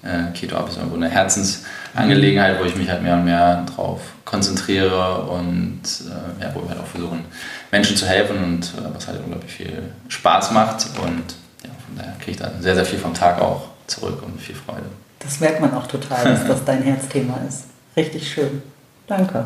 äh, 0.03 0.31
Keto 0.33 0.57
Up 0.57 0.67
ist 0.67 0.75
irgendwo 0.75 0.97
eine 0.97 1.07
Herzensangelegenheit, 1.07 2.59
wo 2.59 2.65
ich 2.65 2.75
mich 2.75 2.89
halt 2.89 3.01
mehr 3.01 3.13
und 3.13 3.23
mehr 3.23 3.63
drauf 3.73 4.01
konzentriere 4.25 5.21
und 5.21 5.81
äh, 5.81 6.43
ja, 6.43 6.51
wo 6.53 6.61
wir 6.61 6.69
halt 6.69 6.81
auch 6.81 6.87
versuchen, 6.87 7.23
Menschen 7.71 7.95
zu 7.95 8.05
helfen 8.05 8.43
und 8.43 8.65
äh, 8.65 8.93
was 8.93 9.07
halt 9.07 9.19
unglaublich 9.23 9.51
viel 9.51 9.81
Spaß 10.09 10.51
macht. 10.51 10.87
Und 11.01 11.23
ja, 11.63 11.69
von 11.85 11.95
daher 11.95 12.13
kriege 12.19 12.31
ich 12.31 12.37
da 12.37 12.51
sehr, 12.59 12.75
sehr 12.75 12.85
viel 12.85 12.99
vom 12.99 13.13
Tag 13.13 13.41
auch 13.41 13.69
zurück 13.87 14.21
und 14.23 14.41
viel 14.41 14.55
Freude. 14.55 14.87
Das 15.19 15.39
merkt 15.39 15.61
man 15.61 15.73
auch 15.73 15.87
total, 15.87 16.25
dass 16.25 16.45
das 16.45 16.63
dein 16.65 16.83
Herzthema 16.83 17.39
ist. 17.47 17.63
Richtig 17.95 18.29
schön. 18.29 18.61
Danke. 19.07 19.45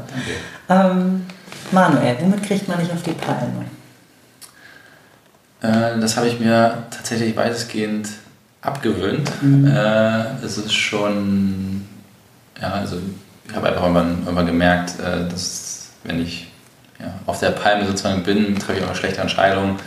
Danke. 0.68 0.96
Ähm, 0.98 1.28
Manuel, 1.72 2.18
womit 2.20 2.42
kriegt 2.42 2.68
man 2.68 2.80
dich 2.80 2.92
auf 2.92 3.04
die 3.04 3.12
Palme? 3.12 3.66
Äh, 5.62 6.00
das 6.00 6.18
habe 6.18 6.28
ich 6.28 6.40
mir 6.40 6.84
tatsächlich 6.92 7.36
weitestgehend 7.36 8.10
abgewöhnt. 8.62 9.30
Äh, 9.44 10.46
es 10.46 10.58
ist 10.58 10.74
schon, 10.74 11.86
ja, 12.62 12.72
also 12.74 12.98
ich 13.48 13.56
habe 13.56 13.70
einfach 13.70 13.82
irgendwann, 13.82 14.20
irgendwann 14.20 14.46
gemerkt, 14.46 15.00
äh, 15.00 15.28
dass 15.30 15.90
wenn 16.04 16.22
ich 16.22 16.48
ja, 17.00 17.14
auf 17.26 17.40
der 17.40 17.52
Palme 17.52 17.86
sozusagen 17.86 18.24
bin, 18.24 18.58
treffe 18.58 18.80
ich 18.80 18.86
auch 18.86 18.96
schlechte 18.96 19.22
Entscheidung, 19.22 19.78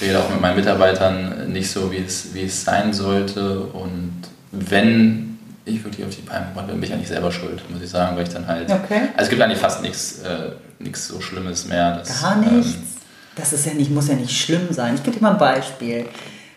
rede 0.00 0.18
auch 0.18 0.30
mit 0.30 0.40
meinen 0.40 0.56
Mitarbeitern 0.56 1.52
nicht 1.52 1.70
so, 1.70 1.92
wie 1.92 1.98
es, 1.98 2.34
wie 2.34 2.44
es 2.44 2.64
sein 2.64 2.92
sollte. 2.92 3.60
Und 3.60 4.22
wenn 4.52 5.38
ich 5.64 5.84
wirklich 5.84 6.06
auf 6.06 6.14
die 6.14 6.22
Palme 6.22 6.46
komme, 6.54 6.68
bin 6.68 6.82
ich 6.82 6.92
eigentlich 6.92 7.08
selber 7.08 7.32
schuld, 7.32 7.62
muss 7.70 7.82
ich 7.82 7.90
sagen, 7.90 8.16
weil 8.16 8.24
ich 8.24 8.32
dann 8.32 8.46
halt. 8.46 8.70
Okay. 8.70 9.08
Also 9.14 9.24
es 9.24 9.28
gibt 9.28 9.42
eigentlich 9.42 9.58
fast 9.58 9.82
nichts, 9.82 10.20
äh, 10.20 10.52
nichts 10.78 11.08
so 11.08 11.20
Schlimmes 11.20 11.66
mehr. 11.66 11.98
Das, 11.98 12.22
Gar 12.22 12.42
ähm, 12.42 12.58
nichts. 12.58 12.95
Das 13.36 13.52
ist 13.52 13.66
ja 13.66 13.74
nicht, 13.74 13.90
muss 13.90 14.08
ja 14.08 14.14
nicht 14.14 14.36
schlimm 14.36 14.72
sein. 14.72 14.94
Ich 14.96 15.02
gebe 15.02 15.16
dir 15.16 15.22
mal 15.22 15.32
ein 15.32 15.38
Beispiel. 15.38 16.06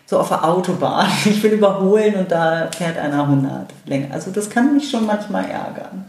So 0.06 0.18
auf 0.18 0.28
der 0.28 0.44
Autobahn, 0.44 1.08
ich 1.24 1.40
will 1.42 1.52
überholen 1.52 2.14
und 2.16 2.32
da 2.32 2.68
fährt 2.76 2.98
einer 2.98 3.22
100 3.22 3.68
länger. 3.86 4.12
Also 4.12 4.32
das 4.32 4.50
kann 4.50 4.74
mich 4.74 4.90
schon 4.90 5.06
manchmal 5.06 5.44
ärgern. 5.44 6.04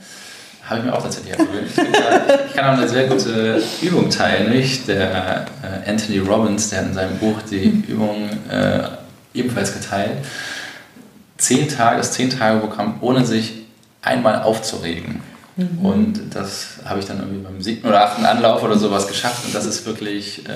Habe 0.64 0.80
ich 0.80 0.86
mir 0.86 0.94
auch 0.94 1.02
tatsächlich 1.04 1.34
abgewöhnt. 1.34 1.68
Ich, 1.68 2.54
kann 2.56 2.74
auch 2.74 2.78
eine 2.78 2.88
sehr 2.88 3.08
gute 3.08 3.62
Übung 3.82 4.10
teilen. 4.10 4.52
Nicht? 4.52 4.88
Der 4.88 5.46
äh, 5.62 5.90
Anthony 5.90 6.20
Robbins, 6.20 6.70
der 6.70 6.80
hat 6.80 6.88
in 6.88 6.94
seinem 6.94 7.18
Buch 7.18 7.36
die 7.50 7.84
Übung 7.88 8.30
äh, 8.50 8.84
ebenfalls 9.34 9.74
geteilt. 9.74 10.18
Zehn 11.38 11.68
Tage, 11.68 11.98
das 11.98 12.14
Zehn-Tage-Programm, 12.14 13.00
ohne 13.02 13.26
sich 13.26 13.66
einmal 14.02 14.44
aufzuregen. 14.44 15.22
Und 15.82 16.34
das 16.34 16.80
habe 16.86 17.00
ich 17.00 17.06
dann 17.06 17.20
irgendwie 17.20 17.44
beim 17.44 17.62
siebten 17.62 17.88
oder 17.88 18.06
achten 18.06 18.26
Anlauf 18.26 18.64
oder 18.64 18.78
sowas 18.78 19.08
geschafft. 19.08 19.46
Und 19.46 19.56
das 19.56 19.66
ist 19.66 19.86
wirklich 19.86 20.46
äh, 20.48 20.52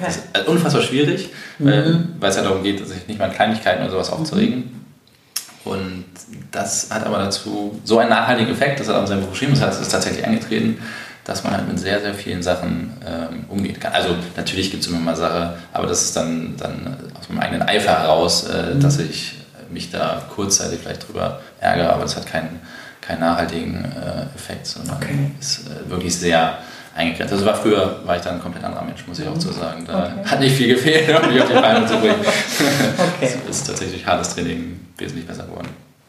das 0.00 0.16
ist 0.16 0.48
unfassbar 0.48 0.82
schwierig, 0.82 1.30
weil, 1.58 2.04
weil 2.18 2.30
es 2.30 2.36
ja 2.36 2.42
darum 2.42 2.62
geht, 2.62 2.86
sich 2.86 3.06
nicht 3.08 3.18
mal 3.18 3.26
an 3.26 3.34
Kleinigkeiten 3.34 3.82
oder 3.82 3.92
sowas 3.92 4.10
aufzuregen. 4.10 4.80
Und 5.64 6.04
das 6.50 6.90
hat 6.90 7.04
aber 7.04 7.18
dazu 7.18 7.80
so 7.84 7.98
einen 7.98 8.10
nachhaltigen 8.10 8.52
Effekt, 8.52 8.80
das 8.80 8.88
hat 8.88 8.96
auch 8.96 9.02
in 9.02 9.06
seinem 9.06 9.22
Buch 9.22 9.30
geschrieben, 9.30 9.58
das 9.58 9.80
ist 9.80 9.90
tatsächlich 9.90 10.24
eingetreten, 10.24 10.78
dass 11.24 11.44
man 11.44 11.52
halt 11.52 11.68
mit 11.68 11.78
sehr, 11.78 12.00
sehr 12.00 12.14
vielen 12.14 12.42
Sachen 12.42 12.92
ähm, 13.06 13.44
umgehen 13.48 13.78
kann. 13.78 13.92
Also 13.92 14.16
natürlich 14.36 14.70
gibt 14.70 14.82
es 14.82 14.88
immer 14.88 14.98
mal 14.98 15.16
Sachen, 15.16 15.50
aber 15.72 15.86
das 15.86 16.02
ist 16.02 16.16
dann, 16.16 16.56
dann 16.56 16.96
aus 17.18 17.28
meinem 17.28 17.40
eigenen 17.40 17.62
Eifer 17.62 18.00
heraus, 18.00 18.44
äh, 18.48 18.78
dass 18.78 18.98
ich 18.98 19.34
mich 19.70 19.90
da 19.90 20.22
kurzzeitig 20.34 20.80
vielleicht 20.80 21.06
drüber 21.06 21.40
ärgere, 21.60 21.92
aber 21.92 22.02
das 22.02 22.16
hat 22.16 22.26
keinen, 22.26 22.60
keinen 23.10 23.20
nachhaltigen 23.20 23.84
äh, 23.84 24.22
Effekt, 24.36 24.66
sondern 24.66 24.96
Okay. 24.96 25.14
ist 25.40 25.66
äh, 25.66 25.90
wirklich 25.90 26.16
sehr 26.16 26.58
eingegrenzt. 26.94 27.32
Also 27.32 27.44
war 27.46 27.54
früher, 27.56 28.00
war 28.04 28.16
ich 28.16 28.22
dann 28.22 28.34
ein 28.36 28.42
komplett 28.42 28.64
anderer 28.64 28.84
Mensch, 28.84 29.06
muss 29.06 29.18
ich 29.18 29.26
auch 29.28 29.38
so 29.40 29.50
sagen. 29.52 29.84
Da 29.86 30.04
Okay. 30.04 30.28
hat 30.28 30.40
nicht 30.40 30.56
viel 30.56 30.68
gefehlt, 30.74 31.08
um 31.22 31.32
mich 31.32 31.42
auf 31.42 31.48
die 31.48 31.54
Beine 31.54 31.86
zu 31.86 31.96
bringen. 31.98 32.16
Okay. 33.16 33.34
Es 33.48 33.56
ist 33.58 33.66
tatsächlich 33.66 34.06
hartes 34.06 34.34
Training 34.34 34.78
wesentlich 34.98 35.26
besser 35.26 35.44
geworden. 35.44 35.68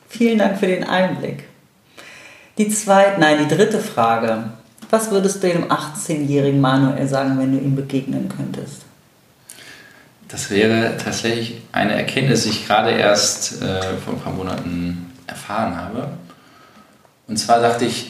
Vielen 0.09 0.37
Dank 0.39 0.59
für 0.59 0.67
den 0.67 0.83
Einblick. 0.83 1.43
Die 2.57 2.69
zweite, 2.69 3.19
nein, 3.19 3.37
die 3.47 3.55
dritte 3.55 3.79
Frage. 3.79 4.43
Was 4.89 5.09
würdest 5.09 5.41
du 5.41 5.47
dem 5.47 5.65
18-jährigen 5.71 6.59
Manuel 6.59 7.07
sagen, 7.07 7.39
wenn 7.39 7.53
du 7.53 7.63
ihm 7.63 7.75
begegnen 7.75 8.27
könntest? 8.35 8.81
Das 10.27 10.49
wäre 10.49 10.95
tatsächlich 10.97 11.61
eine 11.71 11.93
Erkenntnis, 11.93 12.43
die 12.43 12.49
ich 12.49 12.67
gerade 12.67 12.91
erst 12.91 13.61
äh, 13.61 13.81
vor 14.03 14.13
ein 14.13 14.19
paar 14.19 14.33
Monaten 14.33 15.11
erfahren 15.27 15.75
habe. 15.77 16.09
Und 17.31 17.37
zwar 17.37 17.61
dachte 17.61 17.85
ich, 17.85 18.07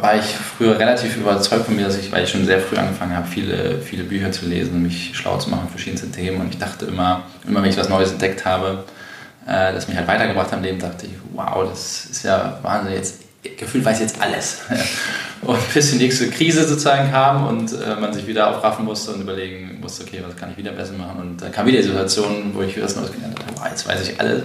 war 0.00 0.14
ich 0.14 0.22
früher 0.22 0.78
relativ 0.78 1.16
überzeugt 1.16 1.66
von 1.66 1.74
mir, 1.74 1.86
dass 1.86 1.98
ich, 1.98 2.12
weil 2.12 2.22
ich 2.22 2.30
schon 2.30 2.46
sehr 2.46 2.60
früh 2.60 2.76
angefangen 2.76 3.16
habe, 3.16 3.26
viele, 3.26 3.80
viele 3.80 4.04
Bücher 4.04 4.30
zu 4.30 4.46
lesen 4.46 4.80
mich 4.80 5.10
schlau 5.16 5.38
zu 5.38 5.50
machen, 5.50 5.66
verschiedenste 5.68 6.08
Themen. 6.08 6.40
Und 6.40 6.50
ich 6.50 6.58
dachte 6.58 6.84
immer, 6.84 7.24
immer 7.48 7.64
wenn 7.64 7.70
ich 7.70 7.76
was 7.76 7.88
Neues 7.88 8.12
entdeckt 8.12 8.44
habe, 8.44 8.84
äh, 9.44 9.72
das 9.72 9.88
mich 9.88 9.96
halt 9.96 10.06
weitergebracht 10.06 10.52
hat 10.52 10.58
im 10.58 10.62
Leben, 10.62 10.78
dachte 10.78 11.06
ich, 11.06 11.12
wow, 11.32 11.68
das 11.68 12.06
ist 12.06 12.22
ja 12.22 12.60
Wahnsinn, 12.62 12.92
jetzt 12.92 13.16
gefühlt 13.58 13.84
weiß 13.84 13.96
ich 13.96 14.02
jetzt 14.02 14.22
alles. 14.22 14.60
Und 15.42 15.74
bis 15.74 15.90
die 15.90 15.96
nächste 15.96 16.30
Krise 16.30 16.68
sozusagen 16.68 17.10
kam 17.10 17.46
und 17.46 17.72
äh, 17.72 17.96
man 17.98 18.12
sich 18.12 18.26
wieder 18.26 18.50
aufraffen 18.50 18.84
musste 18.84 19.12
und 19.12 19.22
überlegen 19.22 19.78
musste, 19.80 20.04
okay, 20.04 20.22
was 20.22 20.36
kann 20.36 20.50
ich 20.50 20.58
wieder 20.58 20.72
besser 20.72 20.92
machen? 20.92 21.18
Und 21.18 21.40
da 21.40 21.48
kam 21.48 21.66
wieder 21.66 21.78
die 21.78 21.86
Situation, 21.86 22.50
wo 22.52 22.60
ich 22.60 22.76
wieder 22.76 22.84
was 22.84 22.94
Neues 22.94 23.10
gelernt 23.10 23.40
habe, 23.40 23.50
wow, 23.56 23.66
jetzt 23.70 23.88
weiß 23.88 24.06
ich 24.06 24.20
alles. 24.20 24.42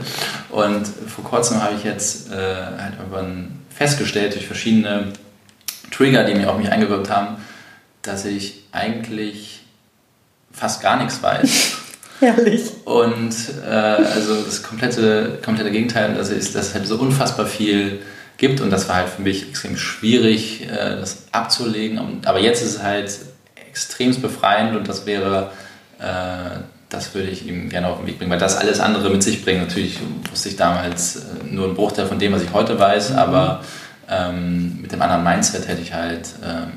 Und 0.50 0.88
vor 0.88 1.26
kurzem 1.26 1.62
habe 1.62 1.76
ich 1.76 1.84
jetzt 1.84 2.32
äh, 2.32 2.36
halt 2.36 2.94
irgendwann 2.98 3.65
festgestellt, 3.76 4.36
durch 4.36 4.48
verschiedene 4.48 5.14
Trigger, 5.92 6.24
die 6.24 6.36
mir 6.36 6.50
auf 6.50 6.58
mich 6.58 6.72
eingewirkt 6.72 7.10
haben, 7.10 7.38
dass 8.02 8.26
ich 8.26 8.64
eigentlich 8.72 9.62
fast 10.52 10.82
gar 10.82 10.98
nichts 10.98 11.22
weiß. 11.22 11.78
Herrlich. 12.20 12.72
Und 12.86 13.36
äh, 13.66 13.70
also 13.70 14.42
das 14.42 14.64
komplette, 14.64 15.40
komplette 15.44 15.72
Gegenteil, 15.72 16.14
dass 16.16 16.30
es, 16.30 16.54
dass 16.54 16.70
es 16.70 16.74
halt 16.74 16.88
so 16.88 16.98
unfassbar 16.98 17.46
viel 17.46 18.02
gibt 18.38 18.62
und 18.62 18.70
das 18.70 18.88
war 18.88 18.96
halt 18.96 19.10
für 19.10 19.22
mich 19.22 19.50
extrem 19.50 19.78
schwierig, 19.78 20.64
äh, 20.64 20.98
das 20.98 21.26
abzulegen. 21.32 22.22
Aber 22.26 22.40
jetzt 22.40 22.62
ist 22.62 22.76
es 22.76 22.84
halt 22.84 23.12
extremst 23.70 24.22
befreiend 24.22 24.76
und 24.78 24.88
das 24.88 25.06
wäre, 25.06 25.52
äh, 26.00 26.60
das 26.90 27.14
würde 27.14 27.30
ich 27.30 27.48
ihm 27.48 27.70
gerne 27.70 27.88
auf 27.88 27.98
den 27.98 28.08
Weg 28.08 28.18
bringen, 28.18 28.32
weil 28.32 28.40
das 28.40 28.58
alles 28.58 28.80
andere 28.80 29.10
mit 29.10 29.24
sich 29.24 29.44
bringt. 29.44 29.62
Natürlich 29.62 30.00
wusste 30.30 30.50
ich 30.50 30.56
damals 30.56 31.18
äh, 31.18 31.22
nur 31.50 31.66
einen 31.66 31.76
Bruchteil 31.76 32.06
von 32.06 32.20
dem, 32.20 32.34
was 32.34 32.42
ich 32.42 32.54
heute 32.54 32.80
weiß, 32.80 33.14
aber 33.14 33.64
ähm, 34.08 34.82
mit 34.82 34.92
dem 34.92 35.02
anderen 35.02 35.24
Mindset 35.24 35.68
hätte 35.68 35.82
ich 35.82 35.94
halt 35.94 36.30
ähm, 36.44 36.72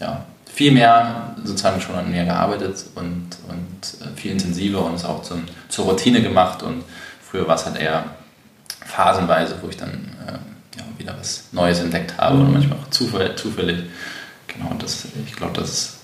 ja, 0.00 0.24
viel 0.52 0.72
mehr 0.72 1.34
sozusagen 1.44 1.80
schon 1.80 1.94
an 1.94 2.10
mir 2.10 2.24
gearbeitet 2.24 2.84
und, 2.94 3.28
und 3.48 4.06
äh, 4.06 4.16
viel 4.16 4.32
intensiver 4.32 4.84
und 4.84 4.94
es 4.94 5.04
auch 5.04 5.22
zum, 5.22 5.44
zur 5.68 5.86
Routine 5.86 6.22
gemacht. 6.22 6.62
Und 6.62 6.84
früher 7.22 7.46
war 7.46 7.54
es 7.54 7.64
halt 7.64 7.78
eher 7.78 8.04
phasenweise, 8.84 9.56
wo 9.62 9.68
ich 9.68 9.76
dann 9.76 9.90
äh, 10.26 10.78
ja, 10.78 10.84
wieder 10.98 11.14
was 11.18 11.44
Neues 11.52 11.80
entdeckt 11.80 12.18
habe 12.18 12.38
oder 12.38 12.48
manchmal 12.48 12.78
auch 12.78 12.90
zufällig. 12.90 13.36
zufällig. 13.36 13.84
Genau, 14.48 14.70
und 14.70 14.82
das, 14.82 15.06
ich 15.24 15.34
glaube, 15.34 15.58
das 15.58 15.98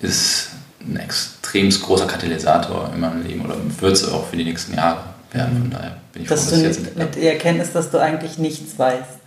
ist 0.00 0.51
ein 0.86 0.96
extrem 0.96 1.70
großer 1.70 2.06
Katalysator 2.06 2.90
in 2.94 3.00
meinem 3.00 3.26
Leben 3.26 3.44
oder 3.44 3.56
wird 3.80 3.92
es 3.92 4.08
auch 4.08 4.26
für 4.26 4.36
die 4.36 4.44
nächsten 4.44 4.74
Jahre 4.74 5.00
werden. 5.32 5.58
Von 5.58 5.70
daher 5.70 5.96
bin 6.12 6.22
ich 6.22 6.28
froh, 6.28 6.34
Dass 6.34 6.44
dass 6.46 6.54
du 6.54 6.60
ich 6.60 6.62
jetzt 6.66 6.96
mit, 6.96 7.14
der 7.14 7.32
Erkenntnis, 7.34 7.72
dass 7.72 7.90
du 7.90 7.98
eigentlich 7.98 8.38
nichts 8.38 8.78
weißt. 8.78 9.20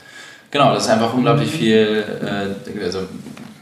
Genau, 0.51 0.73
das 0.73 0.85
ist 0.85 0.89
einfach 0.89 1.13
unglaublich 1.13 1.51
viel, 1.51 2.03
äh, 2.23 2.83
also 2.83 3.03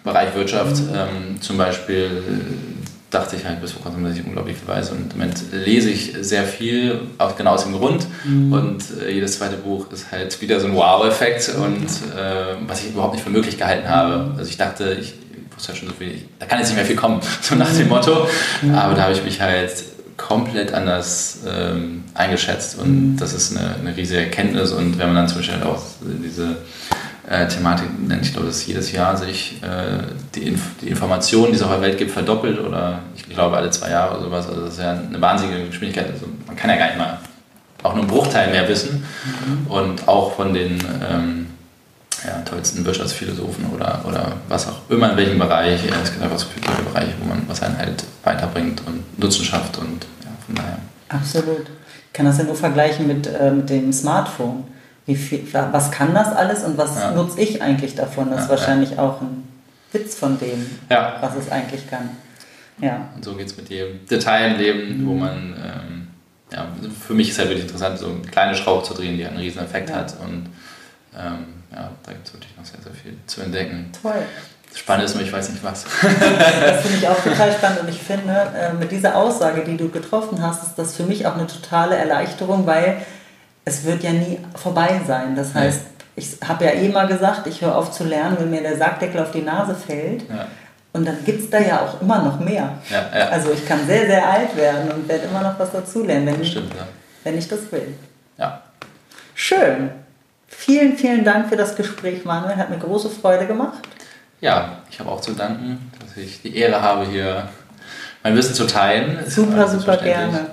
Bereich 0.04 0.36
Wirtschaft 0.36 0.82
ähm, 0.94 1.40
zum 1.40 1.58
Beispiel, 1.58 2.12
dachte 3.10 3.36
ich 3.36 3.46
halt 3.46 3.62
bis 3.62 3.72
vor 3.72 3.84
kurzem, 3.84 4.04
dass 4.04 4.18
ich 4.18 4.26
unglaublich 4.26 4.58
viel 4.58 4.68
weiß 4.68 4.90
und 4.92 5.14
im 5.14 5.20
Moment 5.20 5.40
lese 5.52 5.90
ich 5.90 6.16
sehr 6.22 6.44
viel, 6.44 7.00
auch 7.20 7.36
genau 7.36 7.54
aus 7.54 7.64
dem 7.64 7.74
Grund. 7.74 8.06
Und 8.26 8.84
äh, 9.02 9.12
jedes 9.12 9.38
zweite 9.38 9.56
Buch 9.56 9.92
ist 9.92 10.12
halt 10.12 10.42
wieder 10.42 10.60
so 10.60 10.68
ein 10.68 10.76
Wow-Effekt 10.76 11.54
und 11.56 11.86
äh, 11.86 12.56
was 12.68 12.82
ich 12.82 12.90
überhaupt 12.90 13.14
nicht 13.14 13.24
für 13.24 13.30
möglich 13.30 13.58
gehalten 13.58 13.88
habe. 13.88 14.32
Also 14.38 14.50
ich 14.50 14.58
dachte, 14.58 14.98
ich 15.00 15.14
wusste 15.56 15.72
ja 15.72 15.78
schon 15.78 15.90
so 15.90 15.94
viel, 15.96 16.26
da 16.40 16.46
kann 16.46 16.60
jetzt 16.60 16.70
nicht 16.70 16.78
mehr 16.78 16.86
viel 16.86 16.96
kommen, 16.96 17.22
so 17.42 17.56
nach 17.56 17.72
dem 17.74 17.90
Motto. 17.90 18.28
Mhm. 18.62 18.76
Aber 18.76 18.96
da 18.96 19.04
habe 19.04 19.14
ich 19.14 19.24
mich 19.24 19.42
halt 19.42 19.72
komplett 20.18 20.74
anders 20.74 21.40
ähm, 21.48 22.04
eingeschätzt 22.14 22.80
und 22.80 23.14
mhm. 23.14 23.18
das 23.18 23.34
ist 23.34 23.58
eine, 23.58 23.76
eine 23.76 23.98
riesige 23.98 24.22
Erkenntnis 24.22 24.72
und 24.72 24.98
wenn 24.98 25.08
man 25.08 25.16
dann 25.16 25.28
zum 25.28 25.38
Beispiel 25.40 25.56
halt 25.56 25.66
auch 25.66 25.82
diese 26.04 26.58
äh, 27.28 27.48
Thematik 27.48 27.88
nennt, 28.08 28.24
ich 28.24 28.32
glaube, 28.32 28.48
dass 28.48 28.66
jedes 28.66 28.92
Jahr 28.92 29.18
sich 29.18 29.62
äh, 29.64 30.04
die, 30.36 30.48
Inf 30.48 30.62
die 30.82 30.90
Informationen, 30.90 31.52
die 31.52 31.58
es 31.58 31.64
auf 31.64 31.72
der 31.72 31.82
Welt 31.82 31.98
gibt, 31.98 32.12
verdoppelt 32.12 32.60
oder 32.60 33.00
ich 33.16 33.28
glaube 33.28 33.58
alle 33.58 33.72
zwei 33.72 33.90
Jahre 33.90 34.18
oder 34.18 34.26
sowas. 34.26 34.48
Also 34.48 34.62
das 34.62 34.74
ist 34.74 34.80
ja 34.80 34.92
eine 34.92 35.20
wahnsinnige 35.20 35.66
Geschwindigkeit. 35.66 36.12
Also 36.12 36.28
man 36.46 36.56
kann 36.56 36.70
ja 36.70 36.76
gar 36.76 36.88
nicht 36.88 36.98
mal 36.98 37.20
auch 37.82 37.94
nur 37.94 38.04
einen 38.04 38.12
Bruchteil 38.12 38.52
mehr 38.52 38.68
wissen. 38.68 39.06
Mhm. 39.46 39.72
Und 39.72 40.08
auch 40.08 40.36
von 40.36 40.54
den 40.54 40.80
ähm, 41.10 41.43
ja, 42.26 42.42
tollsten 42.42 42.86
Wirtschaftsphilosophen 42.86 43.66
oder, 43.74 44.04
oder 44.06 44.34
was 44.48 44.68
auch 44.68 44.90
immer 44.90 45.12
in 45.12 45.18
welchem 45.18 45.40
Bereich. 45.40 45.82
Es 45.86 46.12
gibt 46.12 46.24
einfach 46.24 46.40
so 46.40 46.48
viele 46.48 46.66
Bereiche, 46.84 47.14
wo 47.22 47.28
man 47.28 47.44
was 47.48 47.62
einen 47.62 47.78
halt 47.78 48.04
weiterbringt 48.24 48.82
und 48.86 49.20
Nutzen 49.20 49.44
schafft 49.44 49.78
und 49.78 50.06
ja, 50.24 50.30
von 50.46 50.56
daher. 50.56 50.78
Absolut. 51.10 51.68
Ich 52.08 52.14
kann 52.14 52.26
das 52.26 52.38
ja 52.38 52.44
nur 52.44 52.56
vergleichen 52.56 53.08
mit, 53.08 53.28
äh, 53.28 53.52
mit 53.52 53.70
dem 53.70 53.92
Smartphone. 53.92 54.64
Wie 55.06 55.16
viel, 55.16 55.46
was 55.52 55.92
kann 55.92 56.14
das 56.14 56.34
alles 56.34 56.64
und 56.64 56.78
was 56.78 56.96
ja. 56.98 57.12
nutze 57.12 57.42
ich 57.42 57.62
eigentlich 57.62 57.96
davon? 57.96 58.30
Das 58.30 58.38
ja, 58.38 58.44
ist 58.44 58.50
wahrscheinlich 58.50 58.92
ja. 58.92 59.00
auch 59.00 59.22
ein 59.22 59.44
Witz 59.92 60.16
von 60.16 60.40
dem, 60.40 60.66
was 60.88 61.36
es 61.36 61.52
eigentlich 61.52 61.90
kann. 61.90 62.10
Ja. 62.80 63.10
Und 63.16 63.24
so 63.24 63.36
geht 63.36 63.48
es 63.48 63.58
mit 63.58 63.70
jedem 63.70 64.06
Detail 64.08 64.52
im 64.52 64.58
Leben, 64.58 65.02
mhm. 65.02 65.08
wo 65.08 65.14
man, 65.14 65.54
ähm, 65.58 66.08
ja, 66.52 66.68
für 67.06 67.14
mich 67.14 67.30
ist 67.30 67.40
halt 67.40 67.50
wirklich 67.50 67.66
interessant, 67.66 68.00
so 68.00 68.08
eine 68.08 68.22
kleine 68.22 68.56
Schraube 68.56 68.84
zu 68.84 68.94
drehen, 68.94 69.18
die 69.18 69.26
einen 69.26 69.38
riesen 69.38 69.62
Effekt 69.62 69.94
hat 69.94 70.16
und 70.24 70.48
ähm, 71.18 71.63
ja, 71.74 71.92
da 72.04 72.12
gibt 72.12 72.28
es 72.28 72.34
wirklich 72.34 72.56
noch 72.58 72.66
sehr, 72.66 72.82
sehr 72.82 72.94
viel 72.94 73.18
zu 73.26 73.42
entdecken. 73.42 73.92
Toll. 74.02 74.24
Spannend 74.76 75.06
ist 75.06 75.16
nur, 75.16 75.24
ich 75.24 75.32
weiß 75.32 75.50
nicht 75.50 75.64
was. 75.64 75.84
das 75.84 76.82
finde 76.82 76.98
ich 76.98 77.08
auch 77.08 77.22
total 77.22 77.52
spannend 77.52 77.82
und 77.82 77.90
ich 77.90 78.02
finde, 78.02 78.34
äh, 78.34 78.74
mit 78.74 78.92
dieser 78.92 79.16
Aussage, 79.16 79.64
die 79.64 79.78
du 79.78 79.90
getroffen 79.90 80.42
hast, 80.42 80.64
ist 80.64 80.76
das 80.76 80.96
für 80.96 81.04
mich 81.04 81.28
auch 81.28 81.36
eine 81.36 81.46
totale 81.46 81.96
Erleichterung, 81.96 82.66
weil 82.66 82.98
es 83.66 83.84
wird 83.84 84.04
ja 84.04 84.12
nie 84.12 84.40
vorbei 84.56 85.02
sein. 85.06 85.36
Das 85.36 85.54
heißt, 85.54 85.82
ich 86.16 86.38
habe 86.48 86.66
ja 86.66 86.72
eh 86.72 86.90
mal 86.90 87.08
gesagt, 87.08 87.46
ich 87.48 87.62
höre 87.62 87.76
auf 87.76 87.92
zu 87.92 88.04
lernen, 88.04 88.38
wenn 88.40 88.50
mir 88.50 88.62
der 88.62 88.78
Sargdeckel 88.78 89.22
auf 89.22 89.32
die 89.32 89.42
Nase 89.42 89.76
fällt. 89.76 90.28
Ja. 90.30 90.48
Und 90.92 91.08
dann 91.08 91.24
gibt 91.26 91.44
es 91.44 91.50
da 91.50 91.60
ja 91.60 91.82
auch 91.82 92.02
immer 92.02 92.24
noch 92.24 92.40
mehr. 92.40 92.78
Ja, 92.90 93.06
ja. 93.18 93.30
Also 93.30 93.52
ich 93.52 93.68
kann 93.68 93.86
sehr, 93.88 94.06
sehr 94.06 94.28
alt 94.28 94.56
werden 94.56 94.92
und 94.92 95.08
werde 95.08 95.26
immer 95.26 95.42
noch 95.42 95.58
was 95.58 95.72
dazulernen, 95.72 96.28
wenn, 96.28 96.46
Stimmt, 96.46 96.72
ich, 96.72 97.26
wenn 97.26 97.38
ich 97.38 97.48
das 97.48 97.72
will. 97.72 97.96
Ja. 98.38 98.62
Schön. 99.34 99.90
Vielen, 100.58 100.98
vielen 100.98 101.24
Dank 101.24 101.50
für 101.50 101.58
das 101.58 101.76
Gespräch, 101.76 102.26
Manuel. 102.26 102.56
Hat 102.56 102.70
mir 102.70 102.78
große 102.78 103.10
Freude 103.10 103.46
gemacht. 103.46 103.80
Ja, 104.42 104.80
ich 104.90 105.00
habe 105.00 105.10
auch 105.10 105.22
zu 105.22 105.34
danken, 105.34 105.92
dass 106.00 106.18
ich 106.18 106.42
die 106.42 106.56
Ehre 106.56 106.82
habe, 106.82 107.06
hier 107.06 107.50
mein 108.24 108.36
Wissen 108.36 108.54
zu 108.54 108.66
teilen. 108.66 109.20
Super, 109.28 109.68
super 109.68 109.98
gerne. 109.98 110.48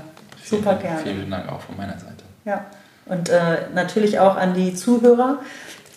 Super 0.44 0.76
vielen, 0.76 0.80
gerne. 0.80 1.02
Vielen 1.02 1.30
Dank 1.30 1.48
auch 1.48 1.60
von 1.60 1.76
meiner 1.76 1.98
Seite. 1.98 2.24
Ja, 2.44 2.66
und 3.06 3.28
äh, 3.28 3.68
natürlich 3.74 4.18
auch 4.18 4.36
an 4.36 4.54
die 4.54 4.74
Zuhörer. 4.74 5.38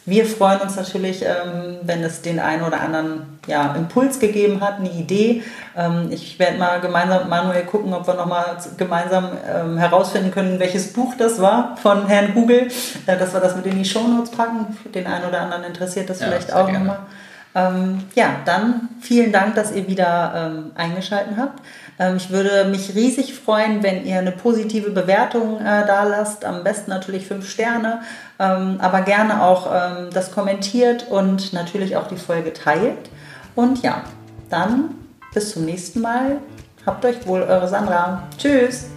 Wir 0.05 0.25
freuen 0.25 0.59
uns 0.59 0.75
natürlich, 0.75 1.23
ähm, 1.23 1.77
wenn 1.83 2.03
es 2.03 2.21
den 2.21 2.39
einen 2.39 2.63
oder 2.63 2.81
anderen 2.81 3.39
ja, 3.47 3.73
Impuls 3.73 4.19
gegeben 4.19 4.59
hat, 4.59 4.79
eine 4.79 4.91
Idee. 4.91 5.43
Ähm, 5.77 6.09
ich 6.11 6.37
werde 6.39 6.57
mal 6.57 6.81
gemeinsam 6.81 7.19
mit 7.19 7.29
Manuel 7.29 7.63
gucken, 7.63 7.93
ob 7.93 8.05
wir 8.05 8.13
nochmal 8.15 8.57
gemeinsam 8.77 9.29
ähm, 9.49 9.77
herausfinden 9.77 10.31
können, 10.31 10.59
welches 10.59 10.91
Buch 10.91 11.13
das 11.17 11.41
war 11.41 11.77
von 11.77 12.05
Herrn 12.07 12.33
Google, 12.33 12.67
äh, 13.05 13.17
dass 13.17 13.33
wir 13.33 13.39
das 13.39 13.55
mit 13.55 13.65
in 13.65 13.77
die 13.77 13.85
Shownotes 13.85 14.31
packen. 14.31 14.77
Den 14.93 15.07
einen 15.07 15.25
oder 15.25 15.39
anderen 15.39 15.63
interessiert 15.63 16.09
das 16.09 16.19
ja, 16.19 16.27
vielleicht 16.27 16.51
auch 16.53 16.69
nochmal. 16.69 16.99
Ja, 18.15 18.37
dann 18.45 18.89
vielen 18.99 19.31
Dank, 19.31 19.53
dass 19.53 19.71
ihr 19.71 19.87
wieder 19.87 20.71
eingeschaltet 20.73 21.35
habt. 21.37 21.61
Ähm, 21.99 22.17
ich 22.17 22.29
würde 22.29 22.65
mich 22.65 22.95
riesig 22.95 23.33
freuen, 23.33 23.83
wenn 23.83 24.05
ihr 24.05 24.19
eine 24.19 24.31
positive 24.31 24.91
Bewertung 24.91 25.59
äh, 25.59 25.85
da 25.85 26.03
lasst. 26.03 26.45
Am 26.45 26.63
besten 26.63 26.89
natürlich 26.89 27.27
fünf 27.27 27.49
Sterne, 27.49 28.01
ähm, 28.39 28.77
aber 28.79 29.01
gerne 29.01 29.43
auch 29.43 29.67
ähm, 29.71 30.09
das 30.13 30.31
kommentiert 30.31 31.07
und 31.09 31.53
natürlich 31.53 31.95
auch 31.95 32.07
die 32.07 32.17
Folge 32.17 32.53
teilt. 32.53 33.09
Und 33.55 33.83
ja, 33.83 34.03
dann 34.49 34.95
bis 35.33 35.53
zum 35.53 35.65
nächsten 35.65 36.01
Mal. 36.01 36.37
Habt 36.85 37.05
euch 37.05 37.25
wohl, 37.25 37.41
eure 37.41 37.67
Sandra. 37.67 38.23
Tschüss. 38.37 38.87